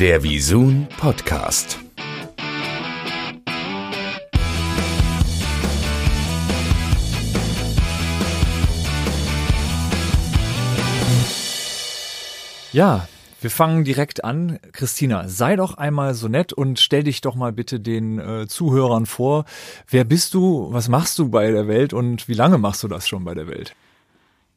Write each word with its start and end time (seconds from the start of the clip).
Der 0.00 0.22
Visun 0.22 0.86
Podcast. 0.96 1.78
Ja, 12.72 13.06
wir 13.42 13.50
fangen 13.50 13.84
direkt 13.84 14.24
an. 14.24 14.58
Christina, 14.72 15.28
sei 15.28 15.56
doch 15.56 15.74
einmal 15.74 16.14
so 16.14 16.28
nett 16.28 16.54
und 16.54 16.80
stell 16.80 17.02
dich 17.02 17.20
doch 17.20 17.34
mal 17.34 17.52
bitte 17.52 17.78
den 17.78 18.18
äh, 18.18 18.46
Zuhörern 18.48 19.04
vor. 19.04 19.44
Wer 19.86 20.04
bist 20.04 20.32
du? 20.32 20.72
Was 20.72 20.88
machst 20.88 21.18
du 21.18 21.28
bei 21.28 21.50
der 21.50 21.68
Welt 21.68 21.92
und 21.92 22.26
wie 22.26 22.32
lange 22.32 22.56
machst 22.56 22.82
du 22.82 22.88
das 22.88 23.06
schon 23.06 23.24
bei 23.24 23.34
der 23.34 23.48
Welt? 23.48 23.74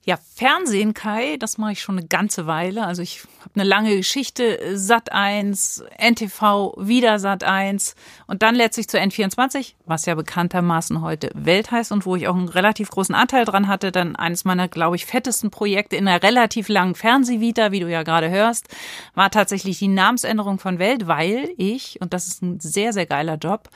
Ja, 0.05 0.17
Fernsehen, 0.35 0.93
Kai, 0.93 1.37
das 1.37 1.57
mache 1.57 1.71
ich 1.71 1.81
schon 1.81 1.97
eine 1.97 2.05
ganze 2.05 2.45
Weile. 2.45 2.85
Also 2.85 3.01
ich 3.01 3.23
habe 3.39 3.51
eine 3.55 3.63
lange 3.63 3.95
Geschichte, 3.95 4.77
Sat 4.77 5.13
1, 5.13 5.81
NTV, 5.97 6.73
wieder 6.77 7.19
Sat 7.19 7.45
1 7.45 7.95
und 8.27 8.41
dann 8.41 8.53
letztlich 8.53 8.89
zu 8.89 8.99
N24, 8.99 9.75
was 9.85 10.05
ja 10.05 10.15
bekanntermaßen 10.15 11.01
heute 11.01 11.29
Welt 11.35 11.71
heißt 11.71 11.93
und 11.93 12.05
wo 12.05 12.17
ich 12.17 12.27
auch 12.27 12.35
einen 12.35 12.49
relativ 12.49 12.89
großen 12.89 13.15
Anteil 13.15 13.45
dran 13.45 13.69
hatte. 13.69 13.93
Dann 13.93 14.17
eines 14.17 14.43
meiner, 14.43 14.67
glaube 14.67 14.97
ich, 14.97 15.05
fettesten 15.05 15.51
Projekte 15.51 15.95
in 15.95 16.05
einer 16.05 16.21
relativ 16.21 16.67
langen 16.67 16.95
Fernsehvita, 16.95 17.71
wie 17.71 17.79
du 17.79 17.89
ja 17.89 18.03
gerade 18.03 18.29
hörst, 18.29 18.67
war 19.15 19.31
tatsächlich 19.31 19.79
die 19.79 19.87
Namensänderung 19.87 20.59
von 20.59 20.79
Welt, 20.79 21.07
weil 21.07 21.53
ich, 21.55 22.01
und 22.01 22.11
das 22.11 22.27
ist 22.27 22.41
ein 22.41 22.59
sehr, 22.59 22.91
sehr 22.91 23.05
geiler 23.05 23.37
Job, 23.37 23.69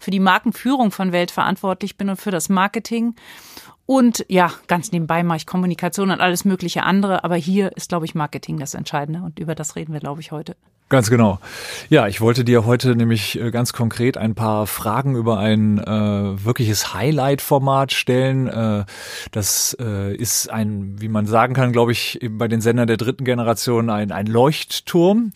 für 0.00 0.10
die 0.10 0.20
Markenführung 0.20 0.90
von 0.90 1.12
Welt 1.12 1.30
verantwortlich 1.30 1.96
bin 1.96 2.08
und 2.08 2.16
für 2.16 2.32
das 2.32 2.48
Marketing. 2.48 3.14
Und 3.90 4.26
ja, 4.28 4.52
ganz 4.66 4.92
nebenbei 4.92 5.22
mache 5.22 5.38
ich 5.38 5.46
Kommunikation 5.46 6.10
und 6.10 6.20
alles 6.20 6.44
mögliche 6.44 6.82
andere. 6.82 7.24
Aber 7.24 7.36
hier 7.36 7.74
ist, 7.74 7.88
glaube 7.88 8.04
ich, 8.04 8.14
Marketing 8.14 8.58
das 8.58 8.74
Entscheidende. 8.74 9.22
Und 9.22 9.38
über 9.38 9.54
das 9.54 9.76
reden 9.76 9.94
wir, 9.94 10.00
glaube 10.00 10.20
ich, 10.20 10.30
heute. 10.30 10.56
Ganz 10.90 11.10
genau. 11.10 11.38
Ja, 11.90 12.06
ich 12.06 12.22
wollte 12.22 12.44
dir 12.44 12.64
heute 12.64 12.96
nämlich 12.96 13.38
äh, 13.38 13.50
ganz 13.50 13.74
konkret 13.74 14.16
ein 14.16 14.34
paar 14.34 14.66
Fragen 14.66 15.16
über 15.16 15.38
ein 15.38 15.76
äh, 15.76 16.44
wirkliches 16.44 16.94
Highlight-Format 16.94 17.92
stellen. 17.92 18.46
Äh, 18.46 18.86
das 19.30 19.76
äh, 19.78 20.16
ist 20.16 20.50
ein, 20.50 20.94
wie 20.98 21.08
man 21.08 21.26
sagen 21.26 21.52
kann, 21.52 21.72
glaube 21.72 21.92
ich, 21.92 22.20
bei 22.30 22.48
den 22.48 22.62
Sendern 22.62 22.86
der 22.86 22.96
dritten 22.96 23.24
Generation 23.24 23.90
ein, 23.90 24.12
ein 24.12 24.26
Leuchtturm. 24.26 25.32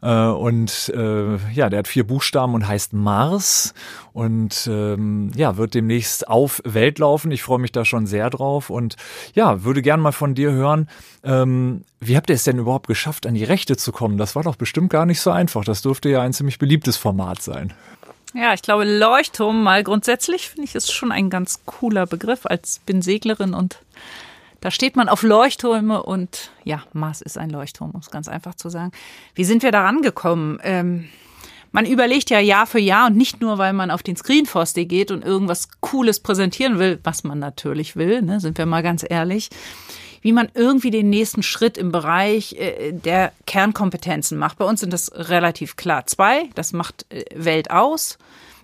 Äh, 0.00 0.08
und 0.08 0.90
äh, 0.96 1.36
ja, 1.52 1.68
der 1.68 1.80
hat 1.80 1.88
vier 1.88 2.06
Buchstaben 2.06 2.54
und 2.54 2.66
heißt 2.66 2.94
Mars 2.94 3.74
und 4.14 4.70
ähm, 4.72 5.32
ja, 5.34 5.58
wird 5.58 5.74
demnächst 5.74 6.28
auf 6.28 6.62
Welt 6.64 6.98
laufen. 6.98 7.30
Ich 7.30 7.42
freue 7.42 7.58
mich 7.58 7.72
da 7.72 7.84
schon 7.84 8.06
sehr 8.06 8.30
drauf 8.30 8.70
und 8.70 8.96
ja, 9.34 9.64
würde 9.64 9.82
gern 9.82 10.00
mal 10.00 10.12
von 10.12 10.34
dir 10.34 10.52
hören, 10.52 10.88
ähm, 11.24 11.82
wie 12.00 12.16
habt 12.16 12.30
ihr 12.30 12.36
es 12.36 12.44
denn 12.44 12.58
überhaupt 12.58 12.86
geschafft, 12.86 13.26
an 13.26 13.34
die 13.34 13.44
Rechte 13.44 13.76
zu 13.76 13.90
kommen? 13.90 14.16
Das 14.16 14.36
war 14.36 14.42
doch 14.42 14.56
bestimmt 14.56 14.90
gar 14.94 15.06
nicht 15.06 15.20
so 15.20 15.32
einfach. 15.32 15.64
Das 15.64 15.82
dürfte 15.82 16.08
ja 16.08 16.22
ein 16.22 16.32
ziemlich 16.32 16.60
beliebtes 16.60 16.96
Format 16.96 17.42
sein. 17.42 17.72
Ja, 18.32 18.54
ich 18.54 18.62
glaube, 18.62 18.84
Leuchtturm 18.84 19.60
mal 19.60 19.82
grundsätzlich 19.82 20.48
finde 20.48 20.66
ich 20.66 20.76
ist 20.76 20.92
schon 20.92 21.10
ein 21.10 21.30
ganz 21.30 21.62
cooler 21.66 22.06
Begriff. 22.06 22.46
Als 22.46 22.78
bin 22.86 23.02
Seglerin 23.02 23.54
und 23.54 23.80
da 24.60 24.70
steht 24.70 24.94
man 24.94 25.08
auf 25.08 25.24
Leuchttürme 25.24 26.00
und 26.00 26.52
ja, 26.62 26.84
Mars 26.92 27.22
ist 27.22 27.38
ein 27.38 27.50
Leuchtturm, 27.50 27.90
um 27.90 28.00
es 28.02 28.12
ganz 28.12 28.28
einfach 28.28 28.54
zu 28.54 28.68
sagen. 28.68 28.92
Wie 29.34 29.42
sind 29.42 29.64
wir 29.64 29.72
da 29.72 29.82
rangekommen? 29.82 30.60
Ähm, 30.62 31.08
man 31.72 31.86
überlegt 31.86 32.30
ja 32.30 32.38
Jahr 32.38 32.68
für 32.68 32.78
Jahr 32.78 33.08
und 33.08 33.16
nicht 33.16 33.40
nur, 33.40 33.58
weil 33.58 33.72
man 33.72 33.90
auf 33.90 34.04
den 34.04 34.14
Screenforce 34.14 34.74
geht 34.74 35.10
und 35.10 35.24
irgendwas 35.24 35.70
Cooles 35.80 36.20
präsentieren 36.20 36.78
will, 36.78 37.00
was 37.02 37.24
man 37.24 37.40
natürlich 37.40 37.96
will, 37.96 38.22
ne, 38.22 38.38
sind 38.38 38.58
wir 38.58 38.66
mal 38.66 38.84
ganz 38.84 39.04
ehrlich 39.08 39.50
wie 40.24 40.32
man 40.32 40.48
irgendwie 40.54 40.90
den 40.90 41.10
nächsten 41.10 41.42
Schritt 41.42 41.76
im 41.76 41.92
Bereich 41.92 42.54
äh, 42.54 42.92
der 42.92 43.32
Kernkompetenzen 43.46 44.38
macht. 44.38 44.56
Bei 44.56 44.64
uns 44.64 44.80
sind 44.80 44.90
das 44.90 45.12
relativ 45.14 45.76
klar 45.76 46.06
zwei. 46.06 46.48
Das 46.54 46.72
macht 46.72 47.04
äh, 47.10 47.24
Welt 47.34 47.70
aus. 47.70 48.16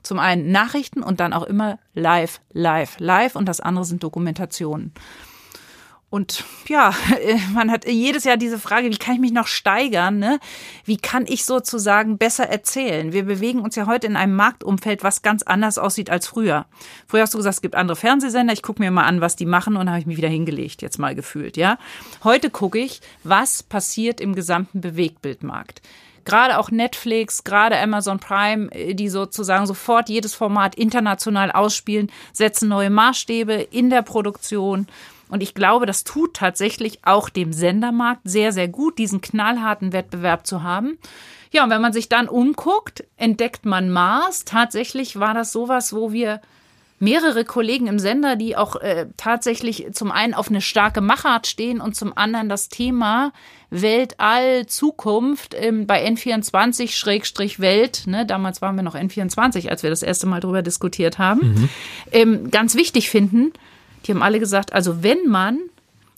Zum 0.03 0.19
einen 0.19 0.51
Nachrichten 0.51 1.03
und 1.03 1.21
dann 1.21 1.35
auch 1.35 1.43
immer 1.43 1.79
live, 1.93 2.41
live, 2.55 2.99
live 2.99 3.37
und 3.37 3.45
das 3.47 3.61
andere 3.61 3.85
sind 3.85 4.03
Dokumentationen. 4.03 4.95
Und 6.11 6.45
ja, 6.67 6.93
man 7.55 7.71
hat 7.71 7.87
jedes 7.87 8.25
Jahr 8.25 8.37
diese 8.37 8.59
Frage, 8.59 8.91
wie 8.91 8.99
kann 8.99 9.15
ich 9.15 9.21
mich 9.21 9.33
noch 9.33 9.47
steigern? 9.47 10.19
Ne? 10.19 10.41
Wie 10.85 10.97
kann 10.97 11.25
ich 11.27 11.45
sozusagen 11.45 12.19
besser 12.19 12.49
erzählen? 12.49 13.13
Wir 13.13 13.25
bewegen 13.25 13.61
uns 13.61 13.77
ja 13.77 13.87
heute 13.87 14.09
in 14.09 14.17
einem 14.17 14.35
Marktumfeld, 14.35 15.05
was 15.05 15.23
ganz 15.23 15.45
anders 15.45 15.79
aussieht 15.79 16.11
als 16.11 16.27
früher. 16.27 16.67
Früher 17.07 17.23
hast 17.23 17.35
du 17.35 17.39
gesagt, 17.39 17.55
es 17.55 17.63
gibt 17.63 17.77
andere 17.77 17.97
Fernsehsender, 17.97 18.53
ich 18.53 18.63
gucke 18.63 18.83
mir 18.83 18.91
mal 18.91 19.05
an, 19.05 19.21
was 19.21 19.37
die 19.37 19.47
machen 19.47 19.77
und 19.77 19.89
habe 19.89 20.01
ich 20.01 20.07
mich 20.07 20.17
wieder 20.17 20.29
hingelegt, 20.29 20.83
jetzt 20.83 20.99
mal 20.99 21.15
gefühlt. 21.15 21.57
Ja, 21.57 21.79
Heute 22.25 22.51
gucke 22.51 22.79
ich, 22.79 23.01
was 23.25 23.63
passiert 23.63 24.21
im 24.21 24.35
gesamten 24.35 24.81
Bewegtbildmarkt 24.81 25.81
gerade 26.27 26.59
auch 26.59 26.71
Netflix, 26.71 27.45
gerade 27.45 27.79
Amazon 27.79 28.21
Prime, 28.21 28.69
die 28.95 29.09
sozusagen 29.09 29.67
sofort 29.67 30.11
jedes 30.11 30.35
Format 30.35 30.75
international 30.75 31.51
ausspielen, 31.51 32.13
setzen 32.35 32.69
neue 32.69 32.91
Maßstäbe 32.91 33.55
in 33.55 33.89
der 33.89 34.03
Produktion. 34.03 34.87
Und 35.31 35.43
ich 35.43 35.55
glaube, 35.55 35.87
das 35.87 36.05
tut 36.05 36.35
tatsächlich 36.35 37.01
auch 37.05 37.29
dem 37.29 37.53
Sendermarkt 37.53 38.23
sehr, 38.25 38.53
sehr 38.53 38.69
gut, 38.69 38.99
diesen 38.99 39.21
knallharten 39.21 39.93
Wettbewerb 39.93 40.47
zu 40.47 40.63
haben. 40.63 40.99
Ja, 41.53 41.65
und 41.65 41.71
wenn 41.71 41.83
man 41.83 41.93
sich 41.93 42.09
dann 42.09 42.29
umguckt, 42.29 43.05
entdeckt 43.17 43.67
man 43.67 43.91
Mars. 43.91 44.45
Tatsächlich 44.45 45.19
war 45.19 45.35
das 45.35 45.53
sowas, 45.53 45.93
wo 45.95 46.13
wir 46.13 46.41
mehrere 47.01 47.45
Kollegen 47.45 47.87
im 47.87 47.99
Sender, 47.99 48.37
die 48.37 48.57
auch 48.57 48.77
äh, 48.77 49.07
tatsächlich 49.17 49.87
zum 49.93 50.13
einen 50.13 50.35
auf 50.35 50.49
eine 50.49 50.61
starke 50.61 51.01
Machart 51.01 51.47
stehen 51.47 51.81
und 51.81 51.97
zum 51.97 52.15
anderen 52.17 52.51
das 52.51 52.69
Thema 52.69 53.33
Weltall, 53.71 54.67
Zukunft 54.67 55.55
ähm, 55.59 55.87
bei 55.87 56.07
N24-Welt, 56.07 58.03
ne, 58.07 58.27
damals 58.27 58.61
waren 58.61 58.77
wir 58.77 58.83
noch 58.83 58.97
N24, 58.97 59.71
als 59.71 59.83
wir 59.83 59.89
das 59.89 60.03
erste 60.03 60.27
Mal 60.27 60.41
drüber 60.41 60.61
diskutiert 60.61 61.19
haben, 61.19 61.41
mhm. 61.41 61.69
ähm, 62.13 62.51
ganz 62.51 62.75
wichtig 62.75 63.09
finden. 63.09 63.55
Die 64.05 64.13
haben 64.13 64.23
alle 64.23 64.41
gesagt, 64.41 64.73
also 64.73 65.03
wenn 65.03 65.27
man 65.29 65.59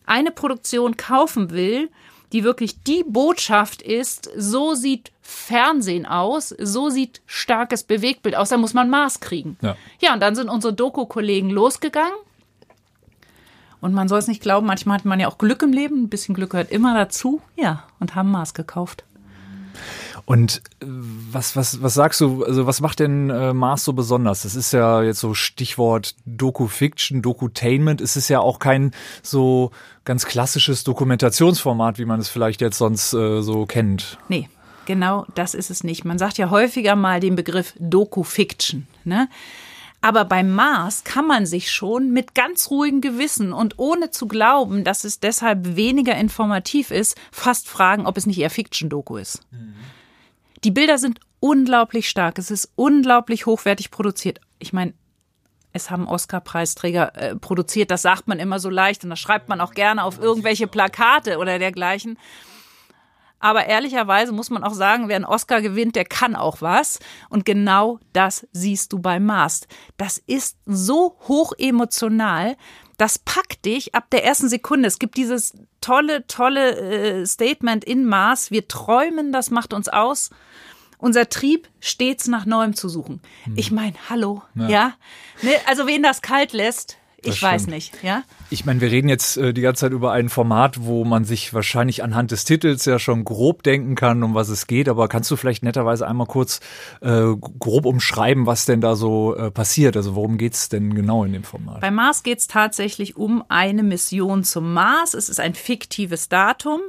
eine 0.06 0.30
Produktion 0.30 0.96
kaufen 0.96 1.50
will, 1.50 1.90
die 2.32 2.44
wirklich 2.44 2.82
die 2.82 3.04
Botschaft 3.06 3.82
ist, 3.82 4.30
so 4.36 4.74
sieht 4.74 5.12
Fernsehen 5.20 6.06
aus, 6.06 6.48
so 6.58 6.88
sieht 6.88 7.20
starkes 7.26 7.84
Bewegtbild 7.84 8.34
aus, 8.34 8.48
da 8.48 8.56
muss 8.56 8.74
man 8.74 8.90
Maß 8.90 9.20
kriegen. 9.20 9.58
Ja, 9.60 9.76
ja 10.00 10.14
und 10.14 10.20
dann 10.20 10.34
sind 10.34 10.48
unsere 10.48 10.72
Doku-Kollegen 10.72 11.50
losgegangen. 11.50 12.14
Und 13.80 13.92
man 13.94 14.08
soll 14.08 14.20
es 14.20 14.28
nicht 14.28 14.40
glauben, 14.40 14.66
manchmal 14.66 14.98
hat 14.98 15.04
man 15.04 15.20
ja 15.20 15.28
auch 15.28 15.38
Glück 15.38 15.62
im 15.62 15.72
Leben, 15.72 16.04
ein 16.04 16.08
bisschen 16.08 16.34
Glück 16.34 16.50
gehört 16.50 16.70
immer 16.70 16.94
dazu. 16.94 17.42
Ja, 17.56 17.84
und 17.98 18.14
haben 18.14 18.30
Maß 18.30 18.54
gekauft. 18.54 19.04
Und 20.24 20.62
äh, 20.80 20.86
was, 20.86 21.56
was, 21.56 21.82
was 21.82 21.94
sagst 21.94 22.20
du, 22.20 22.44
also 22.44 22.66
was 22.66 22.80
macht 22.80 23.00
denn 23.00 23.30
äh, 23.30 23.52
Mars 23.52 23.84
so 23.84 23.92
besonders? 23.92 24.42
Das 24.42 24.54
ist 24.54 24.72
ja 24.72 25.02
jetzt 25.02 25.20
so 25.20 25.34
Stichwort 25.34 26.14
Doku-Fiction, 26.26 27.22
Dokutainment. 27.22 28.00
Es 28.00 28.16
ist 28.16 28.28
ja 28.28 28.40
auch 28.40 28.58
kein 28.58 28.92
so 29.22 29.70
ganz 30.04 30.26
klassisches 30.26 30.84
Dokumentationsformat, 30.84 31.98
wie 31.98 32.04
man 32.04 32.20
es 32.20 32.28
vielleicht 32.28 32.60
jetzt 32.60 32.78
sonst 32.78 33.12
äh, 33.14 33.42
so 33.42 33.66
kennt. 33.66 34.18
Nee, 34.28 34.48
genau 34.86 35.26
das 35.34 35.54
ist 35.54 35.70
es 35.70 35.84
nicht. 35.84 36.04
Man 36.04 36.18
sagt 36.18 36.38
ja 36.38 36.50
häufiger 36.50 36.96
mal 36.96 37.20
den 37.20 37.36
Begriff 37.36 37.74
Doku-Fiction, 37.78 38.86
ne? 39.04 39.28
Aber 40.04 40.24
beim 40.24 40.52
Mars 40.52 41.04
kann 41.04 41.28
man 41.28 41.46
sich 41.46 41.70
schon 41.70 42.10
mit 42.10 42.34
ganz 42.34 42.70
ruhigem 42.72 43.00
Gewissen 43.00 43.52
und 43.52 43.78
ohne 43.78 44.10
zu 44.10 44.26
glauben, 44.26 44.82
dass 44.82 45.04
es 45.04 45.20
deshalb 45.20 45.76
weniger 45.76 46.16
informativ 46.16 46.90
ist, 46.90 47.16
fast 47.30 47.68
fragen, 47.68 48.04
ob 48.06 48.16
es 48.16 48.26
nicht 48.26 48.38
eher 48.38 48.50
Fiction-Doku 48.50 49.16
ist. 49.16 49.42
Mhm. 49.52 49.74
Die 50.64 50.70
Bilder 50.70 50.98
sind 50.98 51.20
unglaublich 51.40 52.08
stark. 52.08 52.38
Es 52.38 52.50
ist 52.50 52.70
unglaublich 52.76 53.46
hochwertig 53.46 53.90
produziert. 53.90 54.40
Ich 54.58 54.72
meine, 54.72 54.94
es 55.72 55.90
haben 55.90 56.06
Oscar-Preisträger 56.06 57.16
äh, 57.16 57.36
produziert. 57.36 57.90
Das 57.90 58.02
sagt 58.02 58.28
man 58.28 58.38
immer 58.38 58.60
so 58.60 58.70
leicht 58.70 59.02
und 59.04 59.10
das 59.10 59.18
schreibt 59.18 59.48
man 59.48 59.60
auch 59.60 59.72
gerne 59.72 60.04
auf 60.04 60.18
irgendwelche 60.18 60.66
Plakate 60.66 61.38
oder 61.38 61.58
dergleichen. 61.58 62.18
Aber 63.40 63.66
ehrlicherweise 63.66 64.30
muss 64.30 64.50
man 64.50 64.62
auch 64.62 64.74
sagen, 64.74 65.08
wer 65.08 65.16
einen 65.16 65.24
Oscar 65.24 65.60
gewinnt, 65.62 65.96
der 65.96 66.04
kann 66.04 66.36
auch 66.36 66.60
was. 66.60 67.00
Und 67.28 67.44
genau 67.44 67.98
das 68.12 68.46
siehst 68.52 68.92
du 68.92 69.00
bei 69.00 69.18
Mast. 69.18 69.66
Das 69.96 70.18
ist 70.18 70.58
so 70.64 71.18
hoch 71.26 71.52
emotional. 71.58 72.56
Das 73.02 73.18
packt 73.18 73.64
dich 73.64 73.96
ab 73.96 74.10
der 74.10 74.24
ersten 74.24 74.48
Sekunde. 74.48 74.86
Es 74.86 75.00
gibt 75.00 75.16
dieses 75.16 75.54
tolle, 75.80 76.24
tolle 76.28 76.76
äh, 76.76 77.26
Statement 77.26 77.82
in 77.82 78.04
Mars. 78.06 78.52
Wir 78.52 78.68
träumen, 78.68 79.32
das 79.32 79.50
macht 79.50 79.74
uns 79.74 79.88
aus 79.88 80.30
unser 80.98 81.28
Trieb 81.28 81.68
stets 81.80 82.28
nach 82.28 82.46
Neuem 82.46 82.76
zu 82.76 82.88
suchen. 82.88 83.20
Hm. 83.42 83.54
Ich 83.56 83.72
meine, 83.72 83.96
hallo, 84.08 84.42
ja. 84.54 84.68
ja? 84.68 84.94
Ne? 85.42 85.50
Also 85.66 85.88
wen 85.88 86.04
das 86.04 86.22
kalt 86.22 86.52
lässt, 86.52 86.96
ich 87.24 87.36
stimmt. 87.36 87.52
weiß 87.52 87.66
nicht, 87.68 88.02
ja. 88.02 88.24
Ich 88.50 88.64
meine, 88.64 88.80
wir 88.80 88.90
reden 88.90 89.08
jetzt 89.08 89.36
äh, 89.36 89.54
die 89.54 89.60
ganze 89.60 89.80
Zeit 89.80 89.92
über 89.92 90.12
ein 90.12 90.28
Format, 90.28 90.84
wo 90.84 91.04
man 91.04 91.24
sich 91.24 91.54
wahrscheinlich 91.54 92.02
anhand 92.02 92.30
des 92.30 92.44
Titels 92.44 92.84
ja 92.84 92.98
schon 92.98 93.24
grob 93.24 93.62
denken 93.62 93.94
kann, 93.94 94.22
um 94.22 94.34
was 94.34 94.48
es 94.48 94.66
geht. 94.66 94.88
Aber 94.88 95.08
kannst 95.08 95.30
du 95.30 95.36
vielleicht 95.36 95.62
netterweise 95.62 96.06
einmal 96.06 96.26
kurz 96.26 96.60
äh, 97.00 97.34
grob 97.58 97.86
umschreiben, 97.86 98.46
was 98.46 98.66
denn 98.66 98.80
da 98.80 98.96
so 98.96 99.36
äh, 99.36 99.50
passiert? 99.50 99.96
Also 99.96 100.14
worum 100.16 100.36
geht's 100.36 100.68
denn 100.68 100.94
genau 100.94 101.24
in 101.24 101.32
dem 101.32 101.44
Format? 101.44 101.80
Bei 101.80 101.90
Mars 101.90 102.22
geht's 102.24 102.48
tatsächlich 102.48 103.16
um 103.16 103.44
eine 103.48 103.82
Mission 103.82 104.42
zum 104.42 104.72
Mars. 104.72 105.14
Es 105.14 105.28
ist 105.28 105.38
ein 105.38 105.54
fiktives 105.54 106.28
Datum, 106.28 106.80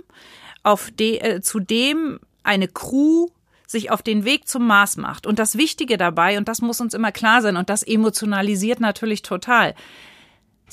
auf 0.63 0.89
de, 0.91 1.18
äh, 1.19 1.41
zu 1.41 1.59
dem 1.59 2.19
eine 2.44 2.68
Crew 2.68 3.27
sich 3.74 3.91
auf 3.91 4.01
den 4.01 4.24
Weg 4.24 4.47
zum 4.47 4.65
Mars 4.65 4.95
macht. 4.97 5.27
Und 5.27 5.39
das 5.39 5.57
Wichtige 5.57 5.97
dabei, 5.97 6.38
und 6.38 6.47
das 6.47 6.62
muss 6.62 6.79
uns 6.79 6.94
immer 6.94 7.12
klar 7.12 7.41
sein, 7.41 7.57
und 7.57 7.69
das 7.69 7.83
emotionalisiert 7.83 8.79
natürlich 8.79 9.21
total. 9.21 9.75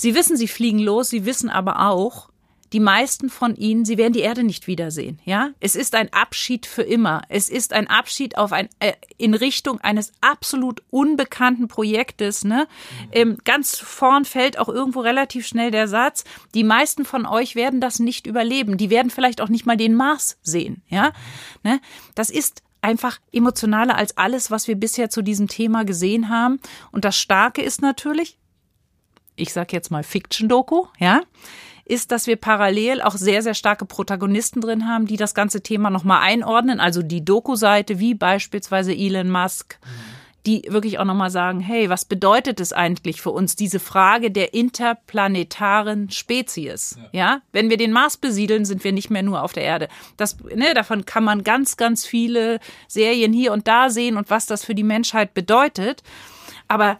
Sie 0.00 0.14
wissen, 0.14 0.34
sie 0.34 0.48
fliegen 0.48 0.78
los, 0.78 1.10
sie 1.10 1.26
wissen 1.26 1.50
aber 1.50 1.86
auch, 1.90 2.30
die 2.72 2.80
meisten 2.80 3.28
von 3.28 3.54
ihnen, 3.54 3.84
sie 3.84 3.98
werden 3.98 4.14
die 4.14 4.20
Erde 4.20 4.44
nicht 4.44 4.66
wiedersehen. 4.66 5.18
Ja, 5.26 5.50
es 5.60 5.74
ist 5.74 5.94
ein 5.94 6.10
Abschied 6.10 6.64
für 6.64 6.80
immer. 6.80 7.20
Es 7.28 7.50
ist 7.50 7.74
ein 7.74 7.86
Abschied 7.86 8.38
auf 8.38 8.52
ein 8.52 8.70
äh, 8.78 8.94
in 9.18 9.34
Richtung 9.34 9.78
eines 9.82 10.12
absolut 10.22 10.82
unbekannten 10.88 11.68
Projektes. 11.68 12.44
Ne, 12.44 12.66
ähm, 13.12 13.36
ganz 13.44 13.76
vorn 13.76 14.24
fällt 14.24 14.58
auch 14.58 14.70
irgendwo 14.70 15.00
relativ 15.00 15.46
schnell 15.46 15.70
der 15.70 15.86
Satz: 15.86 16.24
Die 16.54 16.64
meisten 16.64 17.04
von 17.04 17.26
euch 17.26 17.54
werden 17.54 17.82
das 17.82 17.98
nicht 17.98 18.26
überleben. 18.26 18.78
Die 18.78 18.88
werden 18.88 19.10
vielleicht 19.10 19.42
auch 19.42 19.50
nicht 19.50 19.66
mal 19.66 19.76
den 19.76 19.94
Mars 19.94 20.38
sehen. 20.40 20.82
Ja, 20.88 21.12
ne, 21.62 21.78
das 22.14 22.30
ist 22.30 22.62
einfach 22.80 23.18
emotionaler 23.32 23.96
als 23.96 24.16
alles, 24.16 24.50
was 24.50 24.66
wir 24.66 24.76
bisher 24.76 25.10
zu 25.10 25.20
diesem 25.20 25.48
Thema 25.48 25.84
gesehen 25.84 26.30
haben. 26.30 26.58
Und 26.92 27.04
das 27.04 27.18
Starke 27.18 27.60
ist 27.60 27.82
natürlich, 27.82 28.38
ich 29.36 29.52
sag 29.52 29.72
jetzt 29.72 29.90
mal 29.90 30.02
Fiction-Doku, 30.02 30.86
ja 30.98 31.22
ist, 31.90 32.12
dass 32.12 32.28
wir 32.28 32.36
parallel 32.36 33.02
auch 33.02 33.16
sehr, 33.16 33.42
sehr 33.42 33.54
starke 33.54 33.84
Protagonisten 33.84 34.60
drin 34.60 34.86
haben, 34.86 35.06
die 35.06 35.16
das 35.16 35.34
ganze 35.34 35.60
Thema 35.60 35.90
nochmal 35.90 36.20
einordnen. 36.22 36.78
Also 36.78 37.02
die 37.02 37.24
Doku-Seite, 37.24 37.98
wie 37.98 38.14
beispielsweise 38.14 38.94
Elon 38.94 39.28
Musk, 39.28 39.76
die 40.46 40.62
wirklich 40.68 40.98
auch 40.98 41.04
nochmal 41.04 41.30
sagen, 41.30 41.60
hey, 41.60 41.90
was 41.90 42.04
bedeutet 42.04 42.60
es 42.60 42.72
eigentlich 42.72 43.20
für 43.20 43.30
uns, 43.30 43.56
diese 43.56 43.80
Frage 43.80 44.30
der 44.30 44.54
interplanetaren 44.54 46.10
Spezies? 46.10 46.96
Ja. 47.12 47.20
ja? 47.20 47.42
Wenn 47.52 47.68
wir 47.68 47.76
den 47.76 47.92
Mars 47.92 48.16
besiedeln, 48.16 48.64
sind 48.64 48.84
wir 48.84 48.92
nicht 48.92 49.10
mehr 49.10 49.22
nur 49.22 49.42
auf 49.42 49.52
der 49.52 49.64
Erde. 49.64 49.88
Das, 50.16 50.38
ne, 50.54 50.72
davon 50.74 51.04
kann 51.04 51.24
man 51.24 51.44
ganz, 51.44 51.76
ganz 51.76 52.06
viele 52.06 52.60
Serien 52.86 53.32
hier 53.32 53.52
und 53.52 53.68
da 53.68 53.90
sehen 53.90 54.16
und 54.16 54.30
was 54.30 54.46
das 54.46 54.64
für 54.64 54.74
die 54.74 54.84
Menschheit 54.84 55.34
bedeutet. 55.34 56.02
Aber 56.68 56.98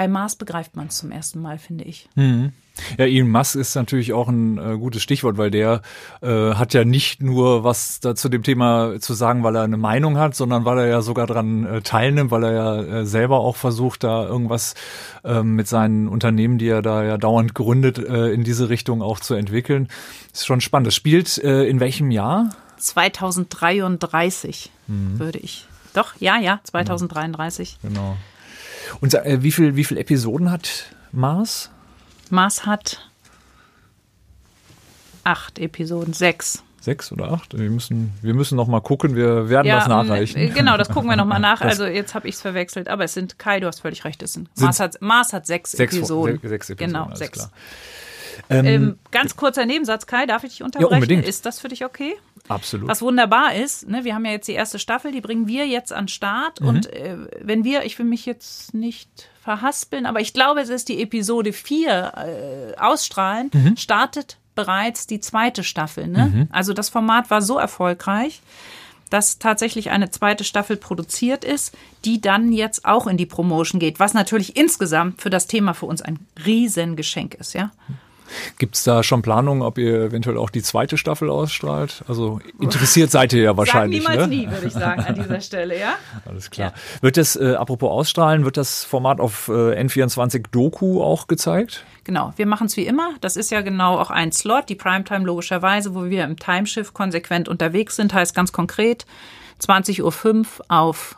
bei 0.00 0.08
Mars 0.08 0.34
begreift 0.34 0.76
man 0.76 0.86
es 0.86 0.96
zum 0.96 1.10
ersten 1.10 1.42
Mal, 1.42 1.58
finde 1.58 1.84
ich. 1.84 2.08
Mhm. 2.14 2.52
Ja, 2.96 3.04
Elon 3.04 3.28
Musk 3.28 3.54
ist 3.56 3.74
natürlich 3.74 4.14
auch 4.14 4.28
ein 4.28 4.56
äh, 4.56 4.78
gutes 4.78 5.02
Stichwort, 5.02 5.36
weil 5.36 5.50
der 5.50 5.82
äh, 6.22 6.54
hat 6.54 6.72
ja 6.72 6.86
nicht 6.86 7.22
nur 7.22 7.64
was 7.64 8.00
da 8.00 8.14
zu 8.14 8.30
dem 8.30 8.42
Thema 8.42 8.98
zu 8.98 9.12
sagen, 9.12 9.42
weil 9.42 9.56
er 9.56 9.62
eine 9.62 9.76
Meinung 9.76 10.16
hat, 10.16 10.34
sondern 10.34 10.64
weil 10.64 10.78
er 10.78 10.86
ja 10.86 11.02
sogar 11.02 11.26
dran 11.26 11.66
äh, 11.66 11.82
teilnimmt, 11.82 12.30
weil 12.30 12.44
er 12.44 12.52
ja 12.52 12.82
äh, 12.82 13.04
selber 13.04 13.40
auch 13.40 13.56
versucht, 13.56 14.02
da 14.02 14.26
irgendwas 14.26 14.74
äh, 15.22 15.42
mit 15.42 15.68
seinen 15.68 16.08
Unternehmen, 16.08 16.56
die 16.56 16.68
er 16.68 16.80
da 16.80 17.04
ja 17.04 17.18
dauernd 17.18 17.54
gründet, 17.54 17.98
äh, 17.98 18.30
in 18.30 18.42
diese 18.42 18.70
Richtung 18.70 19.02
auch 19.02 19.20
zu 19.20 19.34
entwickeln. 19.34 19.88
ist 20.32 20.46
schon 20.46 20.62
spannend. 20.62 20.86
Das 20.86 20.94
spielt 20.94 21.36
äh, 21.44 21.64
in 21.64 21.78
welchem 21.78 22.10
Jahr? 22.10 22.48
2033, 22.78 24.70
mhm. 24.86 25.18
würde 25.18 25.40
ich. 25.40 25.66
Doch, 25.92 26.14
ja, 26.20 26.38
ja, 26.38 26.60
2033. 26.64 27.80
Genau. 27.82 28.16
Und 29.00 29.14
äh, 29.14 29.42
wie 29.42 29.52
viel, 29.52 29.76
wie 29.76 29.84
viel 29.84 29.98
Episoden 29.98 30.50
hat 30.50 30.86
Mars? 31.12 31.70
Mars 32.30 32.66
hat 32.66 33.10
acht 35.24 35.58
Episoden, 35.58 36.12
sechs. 36.12 36.62
Sechs 36.80 37.12
oder 37.12 37.30
acht? 37.30 37.58
Wir 37.58 37.68
müssen, 37.68 38.12
wir 38.22 38.32
müssen 38.32 38.56
noch 38.56 38.66
mal 38.66 38.80
gucken. 38.80 39.14
Wir 39.14 39.50
werden 39.50 39.66
ja, 39.66 39.80
das 39.80 39.88
nachreichen. 39.88 40.54
Genau, 40.54 40.78
das 40.78 40.88
gucken 40.88 41.10
wir 41.10 41.16
noch 41.16 41.26
mal 41.26 41.38
nach. 41.40 41.60
Also 41.60 41.84
jetzt 41.84 42.14
habe 42.14 42.26
ich 42.26 42.36
es 42.36 42.40
verwechselt, 42.40 42.88
aber 42.88 43.04
es 43.04 43.12
sind 43.12 43.38
Kai, 43.38 43.60
du 43.60 43.66
hast 43.66 43.80
völlig 43.80 44.04
recht. 44.04 44.22
Es 44.22 44.32
sind, 44.32 44.48
Mars, 44.58 44.80
hat, 44.80 45.00
Mars 45.02 45.34
hat 45.34 45.46
sechs, 45.46 45.72
sechs 45.72 45.94
Episoden. 45.94 46.36
Sechs, 46.36 46.48
sechs 46.48 46.70
Episoden. 46.70 46.92
Genau, 47.04 47.14
sechs. 47.14 47.50
Ähm, 48.48 48.66
ähm, 48.66 48.98
ganz 49.10 49.36
kurzer 49.36 49.66
Nebensatz, 49.66 50.06
Kai, 50.06 50.26
darf 50.26 50.44
ich 50.44 50.52
dich 50.52 50.62
unterbrechen? 50.62 50.90
Ja, 50.90 50.96
unbedingt. 50.96 51.24
Ist 51.26 51.46
das 51.46 51.60
für 51.60 51.68
dich 51.68 51.84
okay? 51.84 52.16
Absolut. 52.48 52.88
Was 52.88 53.02
wunderbar 53.02 53.54
ist, 53.54 53.88
ne, 53.88 54.04
wir 54.04 54.14
haben 54.14 54.24
ja 54.24 54.32
jetzt 54.32 54.48
die 54.48 54.52
erste 54.52 54.78
Staffel, 54.78 55.12
die 55.12 55.20
bringen 55.20 55.46
wir 55.46 55.66
jetzt 55.66 55.92
an 55.92 56.08
Start. 56.08 56.60
Mhm. 56.60 56.68
Und 56.68 56.92
äh, 56.92 57.16
wenn 57.40 57.64
wir, 57.64 57.84
ich 57.84 57.98
will 57.98 58.06
mich 58.06 58.26
jetzt 58.26 58.74
nicht 58.74 59.28
verhaspeln, 59.42 60.06
aber 60.06 60.20
ich 60.20 60.32
glaube, 60.32 60.60
es 60.60 60.68
ist 60.68 60.88
die 60.88 61.02
Episode 61.02 61.52
4 61.52 62.72
äh, 62.74 62.80
ausstrahlen, 62.80 63.50
mhm. 63.52 63.76
startet 63.76 64.38
bereits 64.54 65.06
die 65.06 65.20
zweite 65.20 65.64
Staffel. 65.64 66.06
Ne? 66.06 66.26
Mhm. 66.26 66.48
Also 66.50 66.72
das 66.72 66.88
Format 66.88 67.30
war 67.30 67.40
so 67.40 67.58
erfolgreich, 67.58 68.42
dass 69.10 69.38
tatsächlich 69.38 69.90
eine 69.90 70.10
zweite 70.10 70.44
Staffel 70.44 70.76
produziert 70.76 71.44
ist, 71.44 71.76
die 72.04 72.20
dann 72.20 72.52
jetzt 72.52 72.84
auch 72.84 73.06
in 73.06 73.16
die 73.16 73.26
Promotion 73.26 73.80
geht, 73.80 74.00
was 74.00 74.14
natürlich 74.14 74.56
insgesamt 74.56 75.20
für 75.20 75.30
das 75.30 75.46
Thema 75.46 75.74
für 75.74 75.86
uns 75.86 76.00
ein 76.00 76.18
Riesengeschenk 76.44 77.34
ist, 77.34 77.54
ja. 77.54 77.70
Gibt 78.58 78.76
es 78.76 78.84
da 78.84 79.02
schon 79.02 79.22
Planungen, 79.22 79.62
ob 79.62 79.78
ihr 79.78 80.02
eventuell 80.02 80.36
auch 80.36 80.50
die 80.50 80.62
zweite 80.62 80.96
Staffel 80.96 81.30
ausstrahlt? 81.30 82.04
Also 82.08 82.40
interessiert 82.60 83.10
seid 83.10 83.32
ihr 83.32 83.42
ja 83.42 83.56
wahrscheinlich. 83.56 84.02
Sag 84.02 84.12
niemals 84.12 84.30
ne? 84.30 84.36
nie, 84.36 84.50
würde 84.50 84.66
ich 84.66 84.72
sagen, 84.72 85.02
an 85.02 85.14
dieser 85.14 85.40
Stelle, 85.40 85.78
ja? 85.78 85.94
Alles 86.24 86.50
klar. 86.50 86.72
Ja. 86.74 87.02
Wird 87.02 87.16
das, 87.16 87.36
äh, 87.36 87.54
apropos 87.54 87.90
ausstrahlen, 87.90 88.44
wird 88.44 88.56
das 88.56 88.84
Format 88.84 89.20
auf 89.20 89.48
äh, 89.48 89.80
N24 89.80 90.46
Doku 90.50 91.02
auch 91.02 91.26
gezeigt? 91.26 91.84
Genau, 92.04 92.32
wir 92.36 92.46
machen 92.46 92.66
es 92.66 92.76
wie 92.76 92.86
immer. 92.86 93.14
Das 93.20 93.36
ist 93.36 93.50
ja 93.50 93.60
genau 93.60 93.98
auch 93.98 94.10
ein 94.10 94.32
Slot, 94.32 94.68
die 94.68 94.74
Primetime 94.74 95.24
logischerweise, 95.24 95.94
wo 95.94 96.04
wir 96.04 96.24
im 96.24 96.38
Timeshift 96.38 96.94
konsequent 96.94 97.48
unterwegs 97.48 97.96
sind. 97.96 98.14
Heißt 98.14 98.34
ganz 98.34 98.52
konkret 98.52 99.06
20.05 99.60 100.00
Uhr 100.02 100.46
auf 100.68 101.16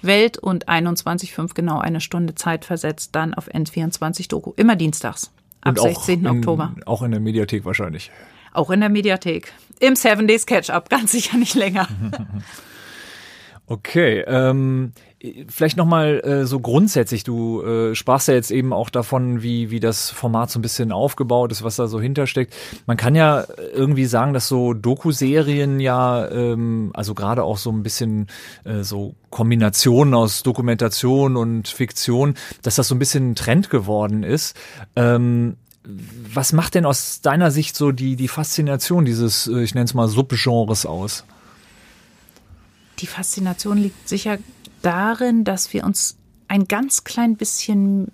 Welt 0.00 0.38
und 0.38 0.68
21.05 0.68 1.38
Uhr 1.38 1.48
genau 1.54 1.78
eine 1.78 2.00
Stunde 2.00 2.34
Zeit 2.34 2.64
versetzt 2.64 3.10
dann 3.14 3.34
auf 3.34 3.48
N24 3.48 4.28
Doku. 4.28 4.52
Immer 4.56 4.76
dienstags. 4.76 5.30
Ab 5.64 5.78
16. 5.78 6.20
In, 6.20 6.26
Oktober. 6.26 6.74
Auch 6.86 7.02
in 7.02 7.10
der 7.10 7.20
Mediathek 7.20 7.64
wahrscheinlich. 7.64 8.10
Auch 8.52 8.70
in 8.70 8.80
der 8.80 8.88
Mediathek. 8.88 9.52
Im 9.80 9.96
Seven 9.96 10.28
Days 10.28 10.46
Catch-up, 10.46 10.88
ganz 10.90 11.12
sicher 11.12 11.36
nicht 11.36 11.54
länger. 11.54 11.88
Okay, 13.66 14.22
ähm, 14.26 14.92
vielleicht 15.48 15.78
nochmal 15.78 16.20
äh, 16.20 16.44
so 16.44 16.60
grundsätzlich, 16.60 17.24
du 17.24 17.62
äh, 17.62 17.94
sprachst 17.94 18.28
ja 18.28 18.34
jetzt 18.34 18.50
eben 18.50 18.74
auch 18.74 18.90
davon, 18.90 19.42
wie, 19.42 19.70
wie 19.70 19.80
das 19.80 20.10
Format 20.10 20.50
so 20.50 20.58
ein 20.58 20.62
bisschen 20.62 20.92
aufgebaut 20.92 21.50
ist, 21.50 21.64
was 21.64 21.76
da 21.76 21.86
so 21.86 21.98
hintersteckt. 21.98 22.54
Man 22.86 22.98
kann 22.98 23.14
ja 23.14 23.46
irgendwie 23.72 24.04
sagen, 24.04 24.34
dass 24.34 24.48
so 24.48 24.74
Doku-Serien 24.74 25.80
ja, 25.80 26.28
ähm, 26.30 26.90
also 26.92 27.14
gerade 27.14 27.42
auch 27.42 27.56
so 27.56 27.70
ein 27.70 27.82
bisschen 27.82 28.26
äh, 28.64 28.82
so 28.82 29.14
Kombinationen 29.30 30.12
aus 30.12 30.42
Dokumentation 30.42 31.36
und 31.36 31.68
Fiktion, 31.68 32.34
dass 32.60 32.76
das 32.76 32.88
so 32.88 32.94
ein 32.94 32.98
bisschen 32.98 33.30
ein 33.30 33.34
Trend 33.34 33.70
geworden 33.70 34.24
ist. 34.24 34.56
Ähm, 34.94 35.56
was 35.84 36.52
macht 36.52 36.74
denn 36.74 36.84
aus 36.84 37.22
deiner 37.22 37.50
Sicht 37.50 37.76
so 37.76 37.92
die, 37.92 38.16
die 38.16 38.28
Faszination 38.28 39.06
dieses, 39.06 39.46
äh, 39.46 39.62
ich 39.62 39.74
nenne 39.74 39.86
es 39.86 39.94
mal, 39.94 40.08
Subgenres 40.08 40.84
aus? 40.84 41.24
Die 43.00 43.06
Faszination 43.06 43.78
liegt 43.78 44.08
sicher 44.08 44.38
darin, 44.82 45.44
dass 45.44 45.72
wir 45.72 45.84
uns 45.84 46.16
ein 46.48 46.66
ganz 46.68 47.04
klein 47.04 47.36
bisschen 47.36 48.10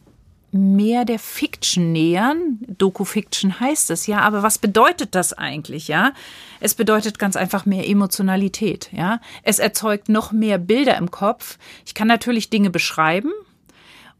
mehr 0.52 1.04
der 1.04 1.18
Fiction 1.18 1.92
nähern. 1.92 2.58
Doku-Fiction 2.66 3.60
heißt 3.60 3.90
es 3.90 4.06
ja, 4.06 4.20
aber 4.20 4.42
was 4.42 4.58
bedeutet 4.58 5.14
das 5.14 5.32
eigentlich, 5.32 5.88
ja? 5.88 6.12
Es 6.58 6.75
bedeutet 6.75 7.18
ganz 7.18 7.37
einfach 7.37 7.66
mehr 7.66 7.88
Emotionalität, 7.88 8.90
ja? 8.92 9.20
Es 9.42 9.58
erzeugt 9.58 10.08
noch 10.08 10.32
mehr 10.32 10.58
Bilder 10.58 10.96
im 10.96 11.10
Kopf. 11.10 11.58
Ich 11.87 11.94
kann 11.94 12.08
natürlich 12.08 12.50
Dinge 12.50 12.70
beschreiben, 12.70 13.30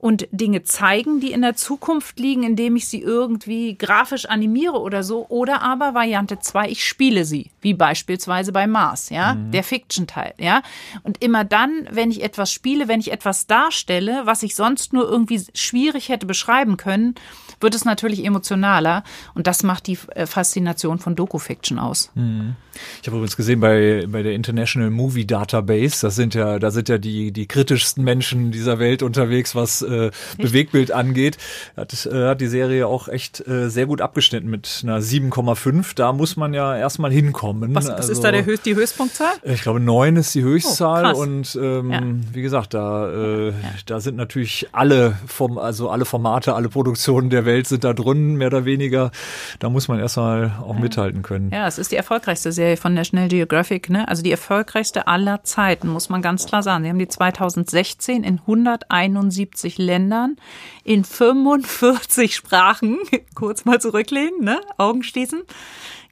und 0.01 0.27
Dinge 0.33 0.63
zeigen, 0.63 1.21
die 1.21 1.33
in 1.33 1.43
der 1.43 1.57
Zukunft 1.57 2.19
liegen, 2.19 2.43
indem 2.43 2.75
ich 2.77 2.89
sie 2.89 3.03
irgendwie 3.03 3.77
grafisch 3.77 4.25
animiere 4.25 4.81
oder 4.81 5.03
so. 5.03 5.27
Oder 5.29 5.61
aber 5.61 5.93
Variante 5.93 6.39
2, 6.39 6.71
ich 6.71 6.87
spiele 6.87 7.27
sie, 7.27 7.51
wie 7.61 7.75
beispielsweise 7.75 8.51
bei 8.51 8.67
Mars, 8.67 9.11
ja, 9.11 9.35
mhm. 9.35 9.51
der 9.53 9.63
Fiction-Teil, 9.63 10.33
ja. 10.39 10.63
Und 11.03 11.23
immer 11.23 11.45
dann, 11.45 11.87
wenn 11.91 12.11
ich 12.11 12.23
etwas 12.23 12.51
spiele, 12.51 12.89
wenn 12.89 13.01
ich 13.01 13.13
etwas 13.13 13.47
darstelle, 13.47 14.23
was 14.25 14.43
ich 14.43 14.57
sonst 14.57 14.95
nur 14.95 15.07
irgendwie 15.07 15.45
schwierig 15.55 16.09
hätte 16.09 16.25
beschreiben 16.25 16.79
können, 16.79 17.15
wird 17.61 17.75
es 17.75 17.85
natürlich 17.85 18.25
emotionaler. 18.25 19.05
Und 19.35 19.47
das 19.47 19.63
macht 19.63 19.87
die 19.87 19.99
äh, 20.15 20.27
Faszination 20.27 20.99
von 20.99 21.17
Doku-Fiction 21.17 21.79
aus. 21.79 22.11
Mhm. 22.15 22.57
Ich 23.03 23.09
habe 23.09 23.17
übrigens 23.17 23.37
gesehen 23.37 23.61
bei, 23.61 24.07
bei 24.09 24.23
der 24.23 24.33
International 24.33 24.91
Movie 24.91 25.27
Database, 25.27 26.01
das 26.03 26.15
sind 26.15 26.35
ja, 26.35 26.59
da 26.59 26.71
sind 26.71 26.89
ja 26.89 26.99
die, 26.99 27.33
die 27.33 27.47
kritischsten 27.47 28.05
Menschen 28.05 28.53
dieser 28.53 28.79
Welt 28.79 29.03
unterwegs, 29.03 29.55
was 29.55 29.83
äh, 29.83 30.11
Bewegbild 30.39 30.93
angeht. 30.93 31.37
Hat, 31.77 32.07
äh, 32.07 32.29
hat 32.29 32.41
die 32.41 32.47
Serie 32.47 32.87
auch 32.87 33.09
echt 33.09 33.47
äh, 33.47 33.69
sehr 33.69 33.87
gut 33.87 34.01
abgeschnitten 34.01 34.49
mit 34.49 34.81
einer 34.83 35.01
7,5. 35.01 35.95
Da 35.95 36.13
muss 36.13 36.37
man 36.37 36.55
ja 36.55 36.77
erstmal 36.77 37.13
hinkommen. 37.13 37.75
Was, 37.75 37.87
was 37.87 37.95
also, 37.95 38.13
ist 38.13 38.25
da 38.25 38.33
der 38.33 38.45
Höchst, 38.45 38.67
die 38.67 38.75
Höchstpunktzahl? 38.75 39.33
Ich 39.43 39.63
glaube, 39.63 39.81
neun 39.81 40.17
ist 40.17 40.35
die 40.35 40.43
Höchstzahl. 40.43 41.15
Oh, 41.15 41.23
und 41.23 41.59
ähm, 41.61 41.91
ja. 41.91 42.03
wie 42.33 42.43
gesagt, 42.43 42.75
da, 42.75 43.11
äh, 43.11 43.49
ja. 43.49 43.55
da 43.87 44.01
sind 44.01 44.17
natürlich 44.17 44.69
alle, 44.73 45.19
vom, 45.27 45.59
also 45.59 45.91
alle 45.91 46.05
Formate, 46.05 46.55
alle 46.55 46.69
Produktionen 46.69 47.31
der 47.31 47.45
Welt 47.45 47.50
sind 47.67 47.85
da 47.85 47.93
drin, 47.93 48.37
mehr 48.37 48.49
oder 48.49 48.65
weniger. 48.65 49.11
Da 49.59 49.69
muss 49.69 49.89
man 49.89 49.99
erstmal 49.99 50.53
auch 50.63 50.75
ja. 50.75 50.81
mithalten 50.81 51.23
können. 51.23 51.51
Ja, 51.53 51.67
es 51.67 51.79
ist 51.79 51.93
die 51.93 51.97
erfolgreichste 51.97 52.53
Serie 52.53 52.77
von 52.77 52.95
National 52.95 53.29
Geographic, 53.29 53.91
ne? 53.91 54.07
Also 54.09 54.23
die 54.23 54.31
erfolgreichste 54.31 55.07
aller 55.07 55.43
Zeiten, 55.45 55.89
muss 55.89 56.09
man 56.09 56.23
ganz 56.23 56.47
klar 56.47 56.63
sagen. 56.63 56.85
Sie 56.85 56.91
haben 56.91 56.99
die 56.99 57.09
2016 57.09 58.25
in 58.25 58.39
171 58.41 59.79
Ländern 59.79 60.37
in 60.85 61.05
45 61.05 62.35
Sprachen, 62.35 62.99
kurz 63.35 63.65
mal 63.65 63.81
zurücklehnen, 63.81 64.43
ne? 64.45 64.61
Augen 64.79 65.03
schließen, 65.03 65.43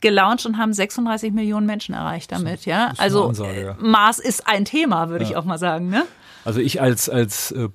gelauncht 0.00 0.46
und 0.46 0.58
haben 0.58 0.72
36 0.72 1.32
Millionen 1.32 1.66
Menschen 1.66 1.94
erreicht 1.94 2.32
damit, 2.32 2.66
ja. 2.66 2.92
Also 2.98 3.28
Ansage, 3.28 3.62
ja. 3.62 3.76
Mars 3.80 4.18
ist 4.18 4.46
ein 4.46 4.64
Thema, 4.64 5.08
würde 5.08 5.24
ich 5.24 5.30
Ja. 5.30 5.38
auch 5.38 5.44
mal 5.44 5.58
sagen, 5.58 5.88
ne? 5.88 6.04
Also 6.44 6.60
ich 6.60 6.80
als, 6.80 7.10
als 7.10 7.50
äh, 7.52 7.68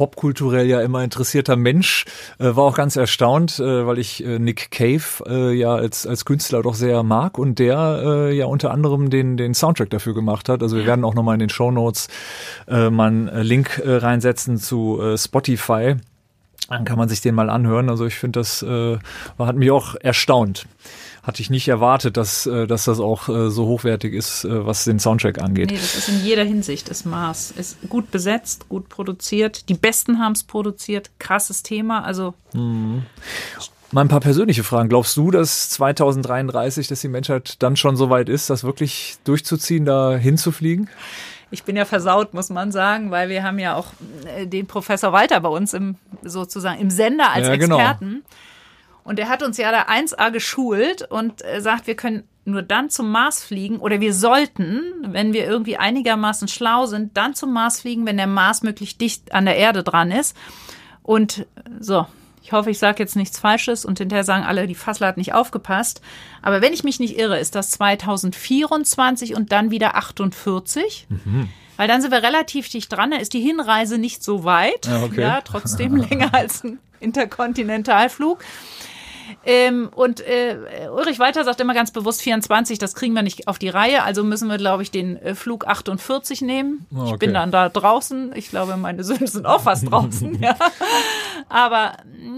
popkulturell 0.00 0.66
ja 0.66 0.80
immer 0.80 1.04
interessierter 1.04 1.56
Mensch 1.56 2.06
äh, 2.38 2.56
war 2.56 2.64
auch 2.64 2.74
ganz 2.74 2.96
erstaunt, 2.96 3.60
äh, 3.60 3.86
weil 3.86 3.98
ich 3.98 4.24
äh, 4.24 4.38
Nick 4.38 4.70
Cave 4.70 5.02
äh, 5.28 5.52
ja 5.52 5.74
als, 5.74 6.06
als 6.06 6.24
Künstler 6.24 6.62
doch 6.62 6.72
sehr 6.72 7.02
mag 7.02 7.36
und 7.36 7.58
der 7.58 8.00
äh, 8.02 8.34
ja 8.34 8.46
unter 8.46 8.70
anderem 8.70 9.10
den, 9.10 9.36
den 9.36 9.52
Soundtrack 9.52 9.90
dafür 9.90 10.14
gemacht 10.14 10.48
hat. 10.48 10.62
Also 10.62 10.78
wir 10.78 10.86
werden 10.86 11.04
auch 11.04 11.12
nochmal 11.12 11.34
in 11.34 11.40
den 11.40 11.50
Shownotes 11.50 12.08
äh, 12.66 12.88
mal 12.88 13.08
einen 13.08 13.28
äh, 13.28 13.42
Link 13.42 13.82
reinsetzen 13.84 14.56
zu 14.56 15.02
Spotify. 15.16 15.96
Dann 16.70 16.86
kann 16.86 16.96
man 16.96 17.10
sich 17.10 17.20
den 17.20 17.34
mal 17.34 17.50
anhören. 17.50 17.90
Also 17.90 18.06
ich 18.06 18.14
finde, 18.14 18.40
das 18.40 18.62
hat 18.62 19.56
mich 19.56 19.70
auch 19.70 19.96
erstaunt. 19.96 20.66
Hatte 21.22 21.42
ich 21.42 21.50
nicht 21.50 21.68
erwartet, 21.68 22.16
dass, 22.16 22.46
äh, 22.46 22.66
dass 22.66 22.84
das 22.84 22.98
auch 22.98 23.28
äh, 23.28 23.50
so 23.50 23.66
hochwertig 23.66 24.14
ist, 24.14 24.44
äh, 24.44 24.66
was 24.66 24.84
den 24.84 24.98
Soundtrack 24.98 25.40
angeht. 25.40 25.70
Nee, 25.70 25.76
das 25.76 25.94
ist 25.94 26.08
in 26.08 26.24
jeder 26.24 26.44
Hinsicht 26.44 26.90
das 26.90 27.04
Mars. 27.04 27.50
Ist 27.50 27.78
gut 27.88 28.10
besetzt, 28.10 28.68
gut 28.68 28.88
produziert. 28.88 29.68
Die 29.68 29.74
Besten 29.74 30.18
haben 30.18 30.32
es 30.32 30.44
produziert. 30.44 31.10
Krasses 31.18 31.62
Thema. 31.62 32.02
Also 32.04 32.34
Mal 33.92 34.02
ein 34.02 34.08
paar 34.08 34.20
persönliche 34.20 34.62
Fragen. 34.62 34.88
Glaubst 34.88 35.16
du, 35.16 35.30
dass 35.30 35.68
2033, 35.70 36.86
dass 36.86 37.00
die 37.00 37.08
Menschheit 37.08 37.56
dann 37.60 37.76
schon 37.76 37.96
so 37.96 38.08
weit 38.08 38.28
ist, 38.28 38.48
das 38.48 38.62
wirklich 38.62 39.16
durchzuziehen, 39.24 39.84
da 39.84 40.16
hinzufliegen? 40.16 40.88
ich 41.50 41.64
bin 41.64 41.76
ja 41.76 41.84
versaut, 41.84 42.32
muss 42.32 42.48
man 42.48 42.72
sagen, 42.72 43.10
weil 43.10 43.28
wir 43.28 43.42
haben 43.42 43.58
ja 43.58 43.74
auch 43.74 43.88
den 44.44 44.66
Professor 44.66 45.12
Walter 45.12 45.40
bei 45.40 45.48
uns 45.48 45.74
im 45.74 45.96
sozusagen 46.22 46.80
im 46.80 46.90
Sender 46.90 47.30
als 47.32 47.48
Ja, 47.48 47.56
genau. 47.56 47.78
Und 49.10 49.18
der 49.18 49.28
hat 49.28 49.42
uns 49.42 49.56
ja 49.56 49.72
da 49.72 49.92
1A 49.92 50.30
geschult 50.30 51.02
und 51.10 51.44
äh, 51.44 51.60
sagt, 51.60 51.88
wir 51.88 51.96
können 51.96 52.22
nur 52.44 52.62
dann 52.62 52.90
zum 52.90 53.10
Mars 53.10 53.42
fliegen 53.42 53.78
oder 53.78 54.00
wir 54.00 54.14
sollten, 54.14 54.82
wenn 55.02 55.32
wir 55.32 55.48
irgendwie 55.48 55.76
einigermaßen 55.76 56.46
schlau 56.46 56.86
sind, 56.86 57.16
dann 57.16 57.34
zum 57.34 57.52
Mars 57.52 57.80
fliegen, 57.80 58.06
wenn 58.06 58.18
der 58.18 58.28
Mars 58.28 58.62
möglichst 58.62 59.00
dicht 59.00 59.34
an 59.34 59.46
der 59.46 59.56
Erde 59.56 59.82
dran 59.82 60.12
ist. 60.12 60.36
Und 61.02 61.40
äh, 61.40 61.44
so, 61.80 62.06
ich 62.40 62.52
hoffe, 62.52 62.70
ich 62.70 62.78
sage 62.78 63.02
jetzt 63.02 63.16
nichts 63.16 63.40
Falsches 63.40 63.84
und 63.84 63.98
hinterher 63.98 64.22
sagen 64.22 64.44
alle, 64.44 64.68
die 64.68 64.76
Fassler 64.76 65.08
hat 65.08 65.16
nicht 65.16 65.34
aufgepasst. 65.34 66.02
Aber 66.40 66.62
wenn 66.62 66.72
ich 66.72 66.84
mich 66.84 67.00
nicht 67.00 67.18
irre, 67.18 67.40
ist 67.40 67.56
das 67.56 67.72
2024 67.72 69.34
und 69.34 69.50
dann 69.50 69.72
wieder 69.72 69.96
48. 69.96 71.08
Weil 71.76 71.88
dann 71.88 72.00
sind 72.00 72.12
wir 72.12 72.22
relativ 72.22 72.68
dicht 72.68 72.92
dran, 72.92 73.10
da 73.10 73.16
ist 73.16 73.32
die 73.32 73.40
Hinreise 73.40 73.98
nicht 73.98 74.22
so 74.22 74.44
weit. 74.44 74.86
Ja, 74.86 75.02
okay. 75.02 75.20
ja 75.20 75.40
trotzdem 75.40 75.96
länger 76.10 76.32
als 76.32 76.62
ein 76.62 76.78
Interkontinentalflug. 77.00 78.44
Ähm, 79.44 79.88
und 79.94 80.20
äh, 80.20 80.56
Ulrich 80.94 81.18
Walter 81.18 81.44
sagt 81.44 81.60
immer 81.60 81.74
ganz 81.74 81.90
bewusst 81.90 82.22
24, 82.22 82.78
das 82.78 82.94
kriegen 82.94 83.14
wir 83.14 83.22
nicht 83.22 83.48
auf 83.48 83.58
die 83.58 83.68
Reihe, 83.68 84.02
also 84.02 84.24
müssen 84.24 84.48
wir, 84.48 84.58
glaube 84.58 84.82
ich, 84.82 84.90
den 84.90 85.16
äh, 85.16 85.34
Flug 85.34 85.66
48 85.66 86.42
nehmen. 86.42 86.86
Ah, 86.94 87.04
Ich 87.04 87.10
okay. 87.10 87.26
bin 87.26 87.34
dann 87.34 87.50
da 87.50 87.68
draußen. 87.68 88.32
Ich 88.34 88.50
glaube, 88.50 88.76
meine 88.76 89.04
Söhne 89.04 89.26
sind 89.26 89.46
auch 89.46 89.62
fast 89.62 89.90
draußen. 89.90 90.38
ja. 90.42 90.56
Aber 91.48 91.96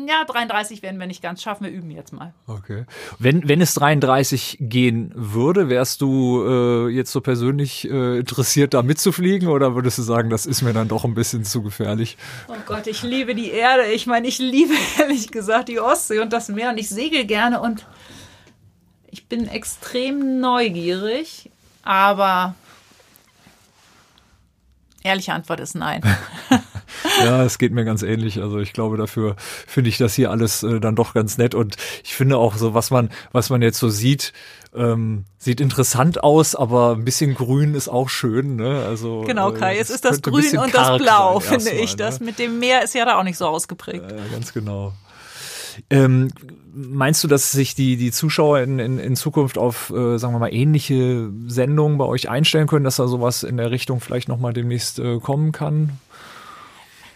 ja, 0.09 0.25
33 0.27 0.83
werden 0.83 0.99
wir 1.01 1.07
nicht 1.07 1.23
ganz 1.23 1.43
schaffen. 1.43 1.65
Wir 1.65 1.73
üben 1.73 1.91
jetzt 1.91 2.13
mal. 2.13 2.33
Okay. 2.47 2.85
Wenn, 3.19 3.49
wenn 3.49 3.61
es 3.61 3.75
33 3.75 4.59
gehen 4.61 5.13
würde, 5.15 5.69
wärst 5.69 6.01
du 6.01 6.45
äh, 6.47 6.89
jetzt 6.89 7.13
so 7.13 7.21
persönlich 7.21 7.89
äh, 7.91 8.19
interessiert, 8.19 8.75
da 8.75 8.83
mitzufliegen 8.83 9.49
oder 9.49 9.75
würdest 9.75 9.99
du 9.99 10.03
sagen, 10.03 10.31
das 10.31 10.47
ist 10.47 10.63
mir 10.63 10.73
dann 10.73 10.89
doch 10.89 11.05
ein 11.05 11.15
bisschen 11.15 11.45
zu 11.45 11.63
gefährlich? 11.63 12.17
Oh 12.49 12.55
Gott, 12.67 12.87
ich 12.87 13.03
liebe 13.03 13.35
die 13.35 13.51
Erde. 13.51 13.85
Ich 13.93 14.07
meine, 14.07 14.27
ich 14.29 14.39
liebe 14.39 14.73
ehrlich 14.99 15.31
gesagt 15.31 15.69
die 15.69 15.81
Ostsee 15.81 16.21
und 16.21 16.33
das 16.33 16.49
Meer 16.49 16.71
und 16.71 16.79
ich 16.83 16.89
segel 16.89 17.25
gerne 17.25 17.61
und 17.61 17.87
ich 19.07 19.27
bin 19.27 19.47
extrem 19.47 20.41
neugierig, 20.41 21.51
aber 21.83 22.57
ehrliche 25.05 25.33
Antwort 25.33 25.61
ist 25.61 25.75
nein. 25.75 26.03
Ja, 27.25 27.45
es 27.45 27.59
geht 27.59 27.73
mir 27.73 27.85
ganz 27.85 28.03
ähnlich. 28.03 28.41
Also 28.41 28.59
ich 28.59 28.73
glaube, 28.73 28.97
dafür 28.97 29.37
finde 29.39 29.91
ich 29.91 29.99
das 29.99 30.15
hier 30.15 30.31
alles 30.31 30.63
äh, 30.63 30.81
dann 30.81 30.97
doch 30.97 31.15
ganz 31.15 31.39
nett. 31.39 31.55
Und 31.55 31.77
ich 32.05 32.15
finde 32.15 32.39
auch 32.39 32.57
so, 32.57 32.75
was 32.75 32.91
man, 32.91 33.11
was 33.33 33.51
man 33.51 33.63
jetzt 33.63 33.79
so 33.79 33.89
sieht, 33.89 34.33
ähm, 34.75 35.25
sieht 35.39 35.61
interessant 35.61 36.23
aus, 36.23 36.55
aber 36.55 36.93
ein 36.93 37.05
bisschen 37.05 37.35
grün 37.35 37.75
ist 37.75 37.89
auch 37.89 38.09
schön. 38.09 38.57
Ne? 38.57 38.85
Also 38.87 39.23
Genau, 39.23 39.53
äh, 39.53 39.59
Kai, 39.59 39.79
es 39.79 39.91
ist 39.91 40.05
das 40.05 40.23
Grün 40.23 40.59
und 40.59 40.75
das 40.75 40.99
Blau, 40.99 41.41
sein 41.41 41.61
finde 41.61 41.83
ich. 41.83 41.97
Das 41.97 42.21
ne? 42.21 42.27
mit 42.27 42.39
dem 42.39 42.59
Meer 42.59 42.83
ist 42.83 42.95
ja 42.95 43.05
da 43.05 43.19
auch 43.19 43.25
nicht 43.25 43.39
so 43.39 43.47
ausgeprägt. 43.47 44.11
Ja, 44.11 44.17
ganz 44.33 44.53
genau. 44.53 44.95
Ähm, 45.91 46.31
meinst 46.75 47.23
du, 47.23 47.29
dass 47.29 47.53
sich 47.53 47.75
die, 47.75 47.97
die 47.97 48.11
Zuschauer 48.11 48.61
in, 48.61 48.79
in, 48.79 48.99
in 48.99 49.17
Zukunft 49.17 49.59
auf, 49.59 49.91
äh, 49.91 50.19
sagen 50.19 50.35
wir 50.35 50.39
mal, 50.39 50.53
ähnliche 50.53 51.31
Sendungen 51.47 51.99
bei 51.99 52.05
euch 52.05 52.29
einstellen 52.29 52.67
können, 52.67 52.85
dass 52.85 52.97
da 52.97 53.07
sowas 53.07 53.43
in 53.43 53.57
der 53.57 53.71
Richtung 53.71 54.01
vielleicht 54.01 54.29
nochmal 54.29 54.53
demnächst 54.53 54.99
äh, 54.99 55.19
kommen 55.19 55.53
kann? 55.53 55.99